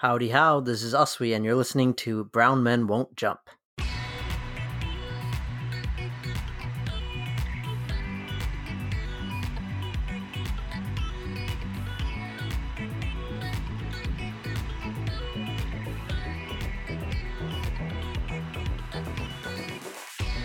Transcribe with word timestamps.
Howdy 0.00 0.30
how, 0.30 0.60
this 0.60 0.82
is 0.82 0.94
Uswe, 0.94 1.36
and 1.36 1.44
you're 1.44 1.54
listening 1.54 1.92
to 1.96 2.24
Brown 2.24 2.62
Men 2.62 2.86
Won't 2.86 3.14
Jump. 3.16 3.40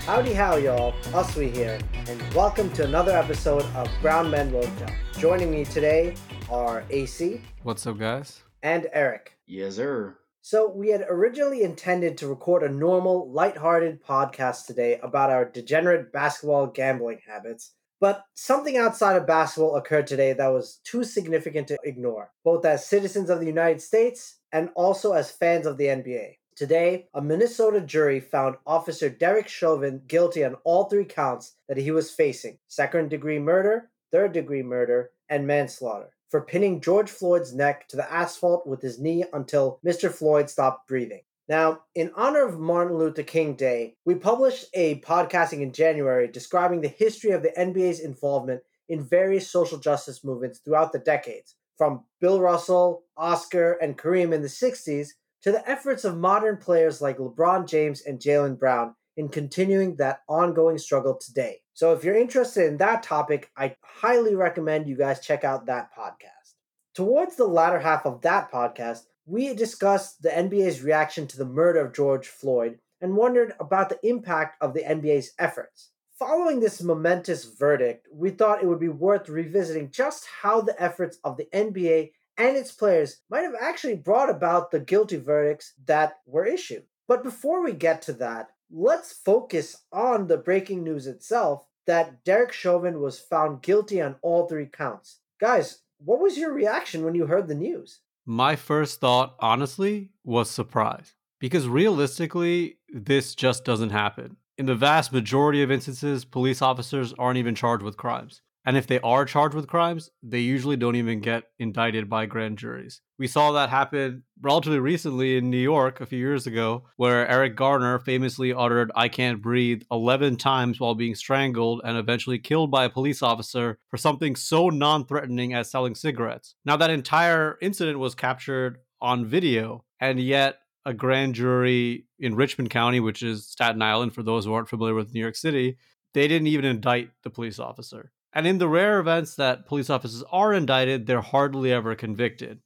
Howdy 0.05 0.33
how, 0.33 0.57
y'all. 0.57 0.91
Uswe 1.13 1.55
here, 1.55 1.79
and 2.09 2.21
welcome 2.33 2.69
to 2.71 2.83
another 2.83 3.13
episode 3.17 3.63
of 3.73 3.89
Brown 4.01 4.29
Men 4.29 4.51
Won't 4.51 4.77
Jump. 4.79 4.91
Joining 5.17 5.49
me 5.49 5.63
today 5.63 6.13
are 6.49 6.83
AC 6.89 7.39
What's 7.63 7.87
up, 7.87 7.97
guys? 7.97 8.44
And 8.65 8.87
Eric. 8.93 9.37
Yes, 9.45 9.75
sir. 9.75 10.17
So, 10.41 10.67
we 10.69 10.89
had 10.89 11.05
originally 11.07 11.61
intended 11.61 12.17
to 12.17 12.27
record 12.27 12.63
a 12.63 12.69
normal, 12.69 13.31
lighthearted 13.31 14.03
podcast 14.03 14.65
today 14.65 14.99
about 15.03 15.29
our 15.29 15.45
degenerate 15.45 16.11
basketball 16.11 16.65
gambling 16.67 17.19
habits, 17.27 17.73
but 17.99 18.25
something 18.33 18.75
outside 18.75 19.17
of 19.17 19.27
basketball 19.27 19.75
occurred 19.75 20.07
today 20.07 20.33
that 20.33 20.47
was 20.47 20.79
too 20.83 21.03
significant 21.03 21.67
to 21.67 21.77
ignore, 21.83 22.31
both 22.43 22.65
as 22.65 22.87
citizens 22.87 23.29
of 23.29 23.39
the 23.39 23.45
United 23.45 23.81
States 23.81 24.39
and 24.51 24.69
also 24.75 25.13
as 25.13 25.29
fans 25.29 25.67
of 25.67 25.77
the 25.77 25.85
NBA. 25.85 26.37
Today, 26.55 27.07
a 27.13 27.21
Minnesota 27.21 27.81
jury 27.81 28.19
found 28.19 28.55
Officer 28.65 29.09
Derek 29.09 29.47
Chauvin 29.47 30.01
guilty 30.07 30.43
on 30.43 30.55
all 30.63 30.85
three 30.85 31.05
counts 31.05 31.53
that 31.67 31.77
he 31.77 31.91
was 31.91 32.09
facing 32.09 32.57
second 32.67 33.11
degree 33.11 33.39
murder, 33.39 33.91
third 34.11 34.33
degree 34.33 34.63
murder, 34.63 35.11
and 35.29 35.45
manslaughter 35.45 36.14
for 36.29 36.41
pinning 36.41 36.81
George 36.81 37.09
Floyd's 37.09 37.53
neck 37.53 37.87
to 37.89 37.95
the 37.95 38.11
asphalt 38.11 38.67
with 38.67 38.81
his 38.81 38.99
knee 38.99 39.23
until 39.33 39.79
Mr. 39.85 40.11
Floyd 40.11 40.49
stopped 40.49 40.87
breathing. 40.87 41.21
Now, 41.47 41.81
in 41.93 42.11
honor 42.15 42.43
of 42.45 42.59
Martin 42.59 42.97
Luther 42.97 43.23
King 43.23 43.55
Day, 43.55 43.95
we 44.03 44.15
published 44.15 44.65
a 44.73 44.99
podcasting 45.01 45.61
in 45.61 45.73
January 45.73 46.27
describing 46.27 46.81
the 46.81 46.87
history 46.87 47.31
of 47.31 47.43
the 47.43 47.53
NBA's 47.57 47.99
involvement 47.99 48.61
in 48.89 49.03
various 49.03 49.49
social 49.49 49.77
justice 49.77 50.23
movements 50.23 50.59
throughout 50.59 50.91
the 50.91 50.99
decades, 50.99 51.55
from 51.77 52.03
Bill 52.19 52.41
Russell, 52.41 53.03
Oscar, 53.15 53.73
and 53.73 53.97
Kareem 53.97 54.33
in 54.33 54.41
the 54.41 54.47
60s 54.47 55.09
to 55.43 55.51
the 55.51 55.67
efforts 55.69 56.03
of 56.03 56.17
modern 56.17 56.57
players 56.57 57.01
like 57.01 57.17
LeBron 57.17 57.67
James 57.67 58.01
and 58.01 58.19
Jaylen 58.19 58.57
Brown 58.57 58.95
in 59.15 59.29
continuing 59.29 59.95
that 59.97 60.21
ongoing 60.27 60.79
struggle 60.79 61.15
today. 61.15 61.61
So 61.75 61.91
if 61.91 62.05
you're 62.05 62.15
interested 62.15 62.67
in 62.67 62.77
that 62.77 63.03
topic, 63.03 63.51
I 63.57 63.75
highly 63.81 64.33
recommend 64.33 64.87
you 64.87 64.95
guys 64.95 65.19
check 65.19 65.43
out 65.43 65.65
that 65.65 65.89
podcast. 65.93 66.53
Towards 66.93 67.35
the 67.35 67.47
latter 67.47 67.79
half 67.79 68.05
of 68.05 68.21
that 68.21 68.49
podcast, 68.49 69.01
we 69.25 69.53
discussed 69.53 70.21
the 70.21 70.29
NBA's 70.29 70.81
reaction 70.81 71.27
to 71.27 71.37
the 71.37 71.43
murder 71.43 71.85
of 71.85 71.93
George 71.93 72.27
Floyd 72.27 72.79
and 73.01 73.17
wondered 73.17 73.55
about 73.59 73.89
the 73.89 73.99
impact 74.07 74.55
of 74.61 74.73
the 74.73 74.83
NBA's 74.83 75.33
efforts. 75.37 75.89
Following 76.17 76.61
this 76.61 76.81
momentous 76.81 77.43
verdict, 77.43 78.07
we 78.09 78.29
thought 78.29 78.63
it 78.63 78.67
would 78.67 78.79
be 78.79 78.87
worth 78.87 79.27
revisiting 79.27 79.91
just 79.91 80.25
how 80.41 80.61
the 80.61 80.81
efforts 80.81 81.19
of 81.25 81.35
the 81.35 81.49
NBA 81.53 82.11
and 82.37 82.55
its 82.55 82.71
players 82.71 83.17
might 83.29 83.41
have 83.41 83.55
actually 83.59 83.95
brought 83.95 84.29
about 84.29 84.71
the 84.71 84.79
guilty 84.79 85.17
verdicts 85.17 85.73
that 85.87 86.19
were 86.25 86.45
issued. 86.45 86.83
But 87.09 87.21
before 87.21 87.61
we 87.61 87.73
get 87.73 88.01
to 88.03 88.13
that, 88.13 88.51
let's 88.71 89.13
focus 89.13 89.83
on 89.91 90.27
the 90.27 90.37
breaking 90.37 90.83
news 90.83 91.07
itself 91.07 91.67
that 91.87 92.23
Derek 92.23 92.51
Chauvin 92.51 92.99
was 92.99 93.19
found 93.19 93.61
guilty 93.61 94.01
on 94.01 94.15
all 94.21 94.47
three 94.47 94.65
counts. 94.65 95.19
Guys, 95.39 95.79
what 95.97 96.19
was 96.19 96.37
your 96.37 96.53
reaction 96.53 97.05
when 97.05 97.15
you 97.15 97.27
heard 97.27 97.47
the 97.47 97.55
news? 97.55 97.99
My 98.25 98.55
first 98.55 98.99
thought, 98.99 99.35
honestly, 99.39 100.09
was 100.23 100.49
surprise. 100.49 101.13
Because 101.39 101.67
realistically, 101.67 102.77
this 102.89 103.35
just 103.35 103.65
doesn't 103.65 103.91
happen. 103.91 104.37
In 104.57 104.65
the 104.65 104.75
vast 104.75 105.11
majority 105.11 105.61
of 105.61 105.69
instances, 105.69 106.25
police 106.25 106.61
officers 106.61 107.13
aren't 107.19 107.37
even 107.37 107.55
charged 107.55 107.83
with 107.83 107.97
crimes. 107.97 108.41
And 108.65 108.75
if 108.75 108.87
they 108.87 108.99
are 109.01 109.25
charged 109.25 109.53
with 109.53 109.67
crimes, 109.67 110.09
they 110.23 110.39
usually 110.39 110.75
don't 110.75 110.95
even 110.95 111.19
get 111.19 111.43
indicted 111.59 112.09
by 112.09 112.25
grand 112.25 112.57
juries. 112.57 113.01
We 113.19 113.27
saw 113.27 113.51
that 113.51 113.69
happen 113.69 114.23
relatively 114.41 114.79
recently 114.79 115.37
in 115.37 115.51
New 115.51 115.57
York 115.57 116.01
a 116.01 116.05
few 116.05 116.17
years 116.17 116.47
ago, 116.47 116.85
where 116.97 117.27
Eric 117.27 117.55
Garner 117.55 117.99
famously 117.99 118.53
uttered, 118.53 118.91
I 118.95 119.07
can't 119.07 119.41
breathe 119.41 119.83
11 119.91 120.37
times 120.37 120.79
while 120.79 120.95
being 120.95 121.13
strangled 121.15 121.81
and 121.83 121.95
eventually 121.95 122.39
killed 122.39 122.71
by 122.71 122.85
a 122.85 122.89
police 122.89 123.21
officer 123.21 123.77
for 123.89 123.97
something 123.97 124.35
so 124.35 124.69
non 124.69 125.05
threatening 125.05 125.53
as 125.53 125.69
selling 125.69 125.93
cigarettes. 125.93 126.55
Now, 126.65 126.75
that 126.77 126.89
entire 126.89 127.57
incident 127.61 127.99
was 127.99 128.15
captured 128.15 128.79
on 128.99 129.25
video, 129.25 129.85
and 129.99 130.19
yet 130.19 130.57
a 130.85 130.93
grand 130.93 131.35
jury 131.35 132.05
in 132.19 132.35
Richmond 132.35 132.69
County, 132.69 132.99
which 132.99 133.21
is 133.21 133.47
Staten 133.47 133.81
Island 133.81 134.13
for 134.13 134.23
those 134.23 134.45
who 134.45 134.53
aren't 134.53 134.69
familiar 134.69 134.93
with 134.95 135.13
New 135.13 135.19
York 135.19 135.35
City, 135.35 135.77
they 136.13 136.27
didn't 136.27 136.47
even 136.47 136.65
indict 136.65 137.09
the 137.23 137.29
police 137.29 137.59
officer. 137.59 138.11
And 138.35 138.45
in 138.45 138.57
the 138.57 138.67
rare 138.67 138.99
events 138.99 139.35
that 139.35 139.65
police 139.65 139.89
officers 139.89 140.21
are 140.29 140.53
indicted, 140.53 141.07
they're 141.07 141.21
hardly 141.21 141.71
ever 141.71 141.95
convicted. 141.95 142.59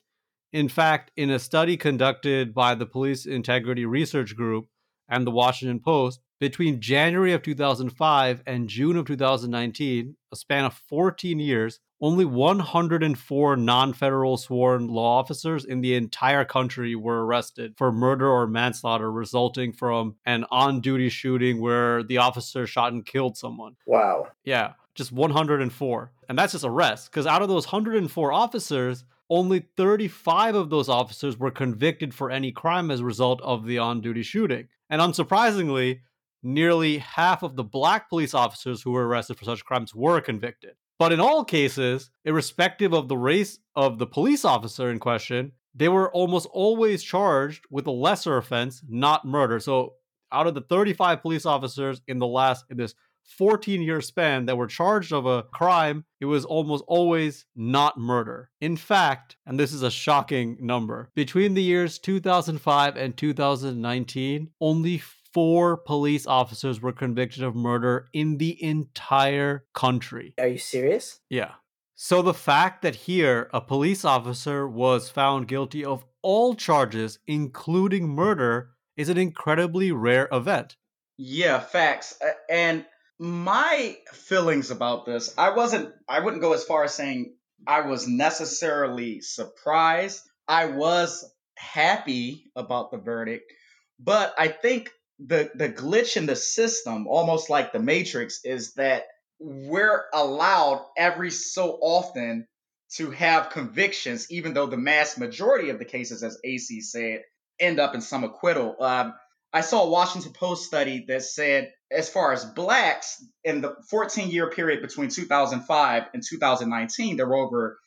In 0.52 0.68
fact, 0.68 1.12
in 1.16 1.30
a 1.30 1.38
study 1.38 1.78
conducted 1.78 2.56
by 2.56 2.74
the 2.74 2.88
Police 2.88 3.28
Integrity 3.28 3.86
Research 3.86 4.36
Group 4.36 4.68
and 5.08 5.28
the 5.28 5.32
Washington 5.32 5.80
Post, 5.80 6.22
between 6.40 6.82
January 6.82 7.34
of 7.34 7.44
2005 7.44 8.42
and 8.48 8.68
June 8.68 8.98
of 8.98 9.06
2019, 9.06 10.16
a 10.32 10.36
span 10.36 10.66
of 10.66 10.74
14 10.74 11.38
years, 11.38 11.80
only 12.02 12.24
104 12.24 13.58
non 13.58 13.94
federal 13.94 14.38
sworn 14.38 14.88
law 14.88 15.20
officers 15.20 15.66
in 15.66 15.82
the 15.82 15.96
entire 15.96 16.46
country 16.46 16.96
were 16.96 17.26
arrested 17.26 17.74
for 17.78 17.92
murder 17.92 18.28
or 18.28 18.48
manslaughter 18.48 19.12
resulting 19.12 19.74
from 19.74 20.16
an 20.26 20.46
on 20.50 20.80
duty 20.80 21.10
shooting 21.10 21.60
where 21.60 22.02
the 22.04 22.18
officer 22.18 22.66
shot 22.66 22.94
and 22.94 23.06
killed 23.06 23.38
someone. 23.38 23.76
Wow. 23.86 24.30
Yeah, 24.46 24.74
just 25.00 25.12
104. 25.12 26.12
And 26.30 26.38
that's 26.38 26.52
just 26.52 26.64
arrests, 26.64 27.10
because 27.10 27.26
out 27.26 27.42
of 27.42 27.48
those 27.48 27.66
104 27.66 28.32
officers, 28.32 29.04
only 29.32 29.66
35 29.78 30.56
of 30.56 30.70
those 30.70 30.90
officers 30.90 31.38
were 31.38 31.52
convicted 31.52 32.14
for 32.14 32.30
any 32.30 32.52
crime 32.52 32.92
as 32.92 33.00
a 33.00 33.06
result 33.06 33.42
of 33.42 33.66
the 33.66 33.80
on 33.80 34.02
duty 34.02 34.24
shooting. 34.24 34.68
And 34.90 35.02
unsurprisingly, 35.02 36.02
nearly 36.44 37.00
half 37.00 37.44
of 37.44 37.56
the 37.56 37.64
black 37.64 38.10
police 38.10 38.34
officers 38.34 38.82
who 38.82 38.92
were 38.92 39.08
arrested 39.08 39.38
for 39.38 39.46
such 39.46 39.66
crimes 39.66 39.94
were 39.94 40.22
convicted. 40.22 40.76
But 40.98 41.14
in 41.14 41.20
all 41.20 41.46
cases, 41.46 42.12
irrespective 42.26 42.94
of 42.94 43.08
the 43.08 43.18
race 43.18 43.60
of 43.76 44.00
the 44.00 44.08
police 44.08 44.44
officer 44.44 44.90
in 44.90 45.00
question, 45.00 45.54
they 45.74 45.90
were 45.90 46.12
almost 46.12 46.48
always 46.52 47.04
charged 47.04 47.66
with 47.70 47.88
a 47.88 47.92
lesser 47.92 48.38
offense, 48.38 48.84
not 48.88 49.26
murder. 49.26 49.60
So 49.60 49.94
out 50.32 50.48
of 50.48 50.56
the 50.56 50.62
35 50.62 51.22
police 51.22 51.46
officers 51.46 52.02
in 52.08 52.20
the 52.20 52.28
last 52.28 52.66
in 52.70 52.78
this 52.78 52.96
14 53.24 53.82
year 53.82 54.02
span 54.02 54.46
that 54.46 54.58
were 54.58 54.68
charged 54.68 55.14
of 55.14 55.26
a 55.26 55.44
crime, 55.44 56.06
it 56.20 56.26
was 56.26 56.46
almost 56.46 56.84
always 56.88 57.46
not 57.56 57.98
murder. 57.98 58.50
In 58.60 58.76
fact, 58.76 59.38
and 59.46 59.60
this 59.60 59.74
is 59.74 59.84
a 59.84 59.92
shocking 59.92 60.58
number, 60.60 61.10
between 61.16 61.54
the 61.54 61.64
years 61.64 62.00
2005 62.00 62.98
and 62.98 63.16
2019, 63.16 64.50
only 64.60 65.02
four 65.34 65.78
police 65.78 66.26
officers 66.26 66.82
were 66.82 66.92
convicted 66.92 67.44
of 67.44 67.56
murder 67.56 68.08
in 68.14 68.38
the 68.38 68.62
entire 68.64 69.66
country. 69.74 70.34
Are 70.40 70.48
you 70.48 70.58
serious? 70.58 71.20
Yeah. 71.30 71.54
So 71.96 72.22
the 72.22 72.34
fact 72.34 72.82
that 72.82 72.96
here 72.96 73.50
a 73.54 73.62
police 73.62 74.06
officer 74.06 74.68
was 74.68 75.10
found 75.10 75.48
guilty 75.48 75.84
of 75.84 76.06
all 76.22 76.56
charges, 76.56 77.20
including 77.28 78.08
murder, 78.08 78.72
is 78.96 79.10
an 79.10 79.18
incredibly 79.18 79.92
rare 79.92 80.28
event. 80.32 80.76
Yeah, 81.18 81.60
facts. 81.60 82.18
And 82.50 82.86
my 83.20 83.98
feelings 84.14 84.72
about 84.72 85.06
this, 85.06 85.34
I 85.38 85.52
wasn't, 85.52 85.94
I 86.08 86.22
wouldn't 86.22 86.42
go 86.42 86.54
as 86.54 86.64
far 86.64 86.86
as 86.86 86.94
saying 86.94 87.36
I 87.68 87.82
was 87.82 88.08
necessarily 88.08 89.22
surprised. 89.22 90.22
I 90.48 90.68
was 90.68 91.30
happy 91.56 92.52
about 92.56 92.92
the 92.92 92.98
verdict, 92.98 93.52
but 94.00 94.34
I 94.38 94.48
think 94.48 94.90
the 95.20 95.52
the 95.54 95.70
glitch 95.70 96.16
in 96.16 96.26
the 96.26 96.36
system, 96.36 97.08
almost 97.08 97.50
like 97.50 97.74
the 97.74 97.80
Matrix, 97.80 98.40
is 98.46 98.74
that 98.76 99.04
we're 99.40 100.06
allowed 100.14 100.86
every 100.98 101.32
so 101.32 101.78
often 101.82 102.48
to 102.96 103.12
have 103.12 103.52
convictions, 103.52 104.32
even 104.32 104.54
though 104.54 104.66
the 104.66 104.78
mass 104.78 105.18
majority 105.18 105.70
of 105.70 105.78
the 105.78 105.86
cases, 105.86 106.24
as 106.24 106.40
AC 106.44 106.82
said, 106.82 107.24
end 107.60 107.80
up 107.80 107.94
in 107.94 108.02
some 108.02 108.24
acquittal. 108.24 108.76
Um, 108.80 109.14
I 109.54 109.62
saw 109.62 109.84
a 109.84 109.90
Washington 109.90 110.34
Post 110.34 110.66
study 110.66 111.06
that 111.08 111.24
said, 111.24 111.72
as 111.92 112.10
far 112.10 112.34
as 112.34 112.46
blacks, 112.46 113.24
in 113.44 113.62
the 113.62 113.76
14 113.90 114.30
year 114.30 114.50
period 114.50 114.82
between 114.82 115.10
2005 115.10 116.04
and 116.14 116.24
2019, 116.24 117.18
there 117.18 117.28
were 117.28 117.36
over 117.36 117.80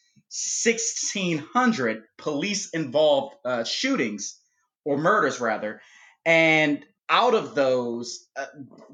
1,600 0.65 2.05
police 2.19 2.71
involved 2.71 3.37
uh, 3.45 3.65
shootings 3.65 4.41
or 4.85 4.97
murders, 4.97 5.41
rather. 5.41 5.81
And 6.25 6.85
out 7.09 7.35
of 7.35 7.55
those, 7.55 8.27
uh, 8.37 8.47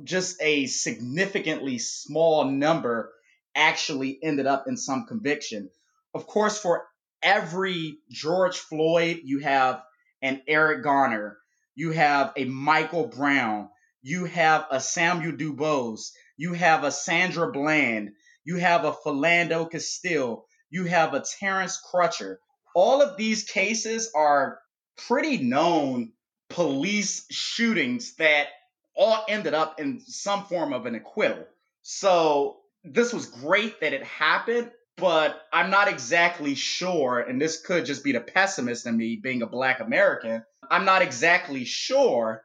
just 0.03 0.43
a 0.43 0.67
significantly 0.67 1.79
small 1.79 2.45
number 2.45 3.13
actually 3.55 4.19
ended 4.23 4.47
up 4.47 4.65
in 4.67 4.77
some 4.77 5.07
conviction. 5.07 5.71
Of 6.15 6.27
course, 6.27 6.59
for 6.59 6.87
every 7.23 7.99
George 8.11 8.59
Floyd, 8.59 9.21
you 9.25 9.39
have 9.41 9.83
an 10.21 10.43
Eric 10.49 10.83
Garner, 10.83 11.39
you 11.75 11.93
have 11.93 12.33
a 12.37 12.45
Michael 12.45 13.07
Brown, 13.07 13.69
you 14.03 14.25
have 14.27 14.67
a 14.71 14.81
Samuel 14.81 15.33
Dubose, 15.33 16.13
you 16.37 16.53
have 16.53 16.85
a 16.85 16.93
Sandra 16.93 17.51
Bland, 17.51 18.13
you 18.45 18.57
have 18.57 18.85
a 18.85 18.93
Philando 18.93 19.71
Castile, 19.71 20.47
you 20.71 20.85
have 20.85 21.15
a 21.15 21.25
Terrence 21.39 21.81
Crutcher. 21.93 22.37
All 22.75 23.03
of 23.03 23.17
these 23.17 23.45
cases 23.45 24.11
are 24.15 24.61
pretty 24.97 25.39
known 25.39 26.13
police 26.49 27.27
shootings 27.31 28.15
that 28.17 28.49
all 28.95 29.25
ended 29.29 29.55
up 29.55 29.81
in 29.81 30.01
some 30.01 30.45
form 30.45 30.73
of 30.73 30.87
an 30.87 30.95
acquittal. 30.95 31.47
So 31.83 32.59
this 32.85 33.13
was 33.13 33.27
great 33.27 33.81
that 33.81 33.93
it 33.93 34.03
happened, 34.05 34.71
but 34.97 35.41
I'm 35.53 35.71
not 35.71 35.89
exactly 35.89 36.55
sure, 36.55 37.21
and 37.21 37.41
this 37.41 37.61
could 37.61 37.85
just 37.85 38.03
be 38.03 38.13
the 38.13 38.21
pessimist 38.21 38.87
in 38.87 38.97
me 38.97 39.17
being 39.23 39.43
a 39.43 39.47
black 39.47 39.81
American. 39.81 40.43
I'm 40.71 40.85
not 40.85 41.03
exactly 41.03 41.65
sure 41.65 42.43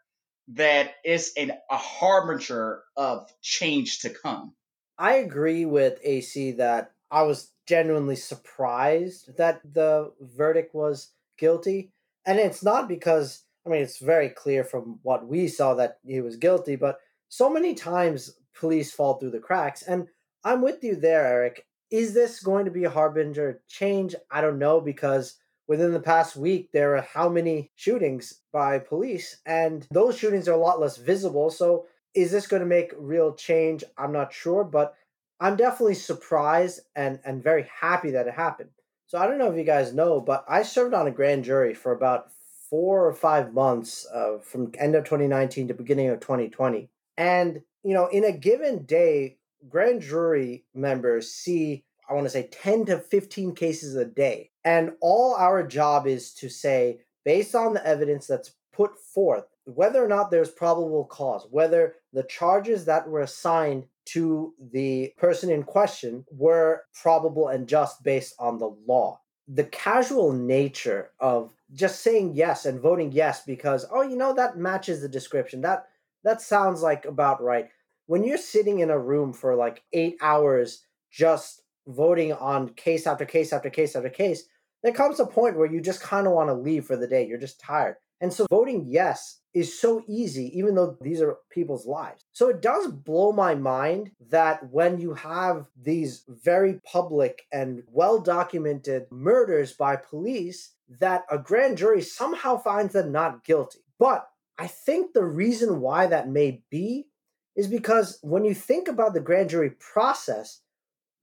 that 0.49 0.95
it's 1.03 1.33
an, 1.37 1.53
a 1.69 1.77
harbinger 1.77 2.83
of 2.95 3.31
change 3.41 3.99
to 3.99 4.09
come. 4.09 4.53
I 4.97 5.15
agree 5.15 5.65
with 5.65 5.99
AC 6.03 6.51
that 6.53 6.91
I 7.09 7.23
was 7.23 7.51
genuinely 7.67 8.15
surprised 8.15 9.37
that 9.37 9.61
the 9.63 10.11
verdict 10.19 10.75
was 10.75 11.11
guilty. 11.37 11.91
And 12.25 12.39
it's 12.39 12.63
not 12.63 12.87
because, 12.87 13.43
I 13.65 13.69
mean, 13.69 13.81
it's 13.81 13.99
very 13.99 14.29
clear 14.29 14.63
from 14.63 14.99
what 15.03 15.27
we 15.27 15.47
saw 15.47 15.73
that 15.75 15.99
he 16.05 16.21
was 16.21 16.35
guilty, 16.37 16.75
but 16.75 16.99
so 17.29 17.49
many 17.49 17.73
times 17.73 18.35
police 18.53 18.91
fall 18.91 19.15
through 19.15 19.31
the 19.31 19.39
cracks. 19.39 19.81
And 19.81 20.07
I'm 20.43 20.61
with 20.61 20.83
you 20.83 20.95
there, 20.95 21.25
Eric. 21.25 21.65
Is 21.89 22.13
this 22.13 22.39
going 22.39 22.65
to 22.65 22.71
be 22.71 22.85
a 22.85 22.89
harbinger 22.89 23.61
change? 23.67 24.15
I 24.31 24.41
don't 24.41 24.59
know 24.59 24.81
because 24.81 25.35
within 25.67 25.93
the 25.93 25.99
past 25.99 26.35
week 26.35 26.71
there 26.71 26.95
are 26.95 27.01
how 27.01 27.29
many 27.29 27.71
shootings 27.75 28.41
by 28.51 28.79
police 28.79 29.37
and 29.45 29.87
those 29.91 30.17
shootings 30.17 30.47
are 30.47 30.53
a 30.53 30.57
lot 30.57 30.79
less 30.79 30.97
visible. 30.97 31.49
So 31.49 31.85
is 32.13 32.31
this 32.31 32.47
going 32.47 32.61
to 32.61 32.67
make 32.67 32.93
real 32.97 33.33
change? 33.33 33.83
I'm 33.97 34.11
not 34.11 34.33
sure, 34.33 34.63
but 34.63 34.95
I'm 35.39 35.55
definitely 35.55 35.95
surprised 35.95 36.81
and 36.95 37.19
and 37.25 37.43
very 37.43 37.67
happy 37.79 38.11
that 38.11 38.27
it 38.27 38.33
happened. 38.33 38.69
So 39.07 39.17
I 39.17 39.27
don't 39.27 39.37
know 39.37 39.51
if 39.51 39.57
you 39.57 39.63
guys 39.63 39.93
know, 39.93 40.19
but 40.19 40.45
I 40.47 40.63
served 40.63 40.93
on 40.93 41.07
a 41.07 41.11
grand 41.11 41.43
jury 41.43 41.73
for 41.73 41.91
about 41.91 42.31
four 42.69 43.05
or 43.05 43.13
five 43.13 43.53
months 43.53 44.07
uh, 44.13 44.37
from 44.41 44.71
end 44.79 44.95
of 44.95 45.03
2019 45.03 45.67
to 45.67 45.73
beginning 45.73 46.09
of 46.09 46.19
2020. 46.19 46.89
And 47.17 47.61
you 47.83 47.93
know, 47.93 48.07
in 48.07 48.23
a 48.23 48.31
given 48.31 48.85
day, 48.85 49.37
grand 49.69 50.01
jury 50.01 50.65
members 50.73 51.31
see 51.31 51.83
I 52.09 52.13
want 52.13 52.25
to 52.25 52.29
say 52.29 52.49
10 52.51 52.85
to 52.85 52.99
15 52.99 53.55
cases 53.55 53.95
a 53.95 54.05
day. 54.05 54.51
And 54.65 54.93
all 55.01 55.35
our 55.35 55.65
job 55.65 56.07
is 56.07 56.33
to 56.35 56.49
say, 56.49 56.99
based 57.25 57.55
on 57.55 57.73
the 57.73 57.85
evidence 57.85 58.27
that's 58.27 58.51
put 58.71 58.97
forth, 58.97 59.45
whether 59.65 60.03
or 60.03 60.07
not 60.07 60.31
there's 60.31 60.51
probable 60.51 61.05
cause, 61.05 61.47
whether 61.49 61.95
the 62.11 62.23
charges 62.23 62.85
that 62.85 63.07
were 63.07 63.21
assigned 63.21 63.85
to 64.05 64.53
the 64.71 65.13
person 65.17 65.49
in 65.49 65.63
question 65.63 66.25
were 66.31 66.83
probable 67.01 67.47
and 67.47 67.67
just 67.67 68.03
based 68.03 68.35
on 68.39 68.57
the 68.57 68.75
law. 68.87 69.19
The 69.47 69.63
casual 69.65 70.33
nature 70.33 71.11
of 71.19 71.53
just 71.73 72.01
saying 72.01 72.33
yes 72.35 72.65
and 72.65 72.79
voting 72.79 73.11
yes 73.11 73.43
because 73.45 73.85
oh 73.91 74.01
you 74.01 74.15
know 74.15 74.33
that 74.33 74.57
matches 74.57 75.01
the 75.01 75.09
description 75.09 75.61
that 75.61 75.87
that 76.23 76.41
sounds 76.41 76.81
like 76.81 77.05
about 77.05 77.41
right 77.41 77.69
when 78.05 78.23
you're 78.23 78.37
sitting 78.37 78.79
in 78.79 78.89
a 78.89 78.99
room 78.99 79.33
for 79.33 79.55
like 79.55 79.83
8 79.91 80.17
hours 80.21 80.85
just 81.11 81.63
voting 81.87 82.31
on 82.33 82.69
case 82.69 83.07
after 83.07 83.25
case 83.25 83.51
after 83.51 83.69
case 83.69 83.95
after 83.95 84.09
case 84.09 84.45
there 84.83 84.93
comes 84.93 85.19
a 85.19 85.25
point 85.25 85.57
where 85.57 85.71
you 85.71 85.81
just 85.81 86.01
kind 86.01 86.27
of 86.27 86.33
want 86.33 86.49
to 86.49 86.53
leave 86.53 86.85
for 86.85 86.95
the 86.95 87.07
day 87.07 87.25
you're 87.25 87.37
just 87.37 87.59
tired 87.59 87.95
and 88.23 88.31
so 88.31 88.45
voting 88.49 88.85
yes 88.87 89.41
is 89.53 89.77
so 89.77 90.01
easy, 90.07 90.57
even 90.57 90.75
though 90.75 90.97
these 91.01 91.21
are 91.21 91.37
people's 91.51 91.85
lives. 91.85 92.23
So 92.31 92.49
it 92.49 92.61
does 92.61 92.87
blow 92.87 93.31
my 93.31 93.53
mind 93.53 94.11
that 94.29 94.71
when 94.71 94.99
you 94.99 95.13
have 95.13 95.67
these 95.79 96.23
very 96.27 96.79
public 96.85 97.43
and 97.51 97.83
well 97.87 98.19
documented 98.19 99.07
murders 99.11 99.73
by 99.73 99.97
police, 99.97 100.71
that 101.01 101.23
a 101.29 101.37
grand 101.37 101.77
jury 101.77 102.01
somehow 102.01 102.57
finds 102.57 102.93
them 102.93 103.11
not 103.11 103.43
guilty. 103.43 103.79
But 103.99 104.27
I 104.57 104.67
think 104.67 105.13
the 105.13 105.25
reason 105.25 105.81
why 105.81 106.07
that 106.07 106.29
may 106.29 106.63
be 106.69 107.07
is 107.55 107.67
because 107.67 108.19
when 108.21 108.45
you 108.45 108.55
think 108.55 108.87
about 108.87 109.13
the 109.13 109.19
grand 109.19 109.49
jury 109.49 109.71
process, 109.71 110.61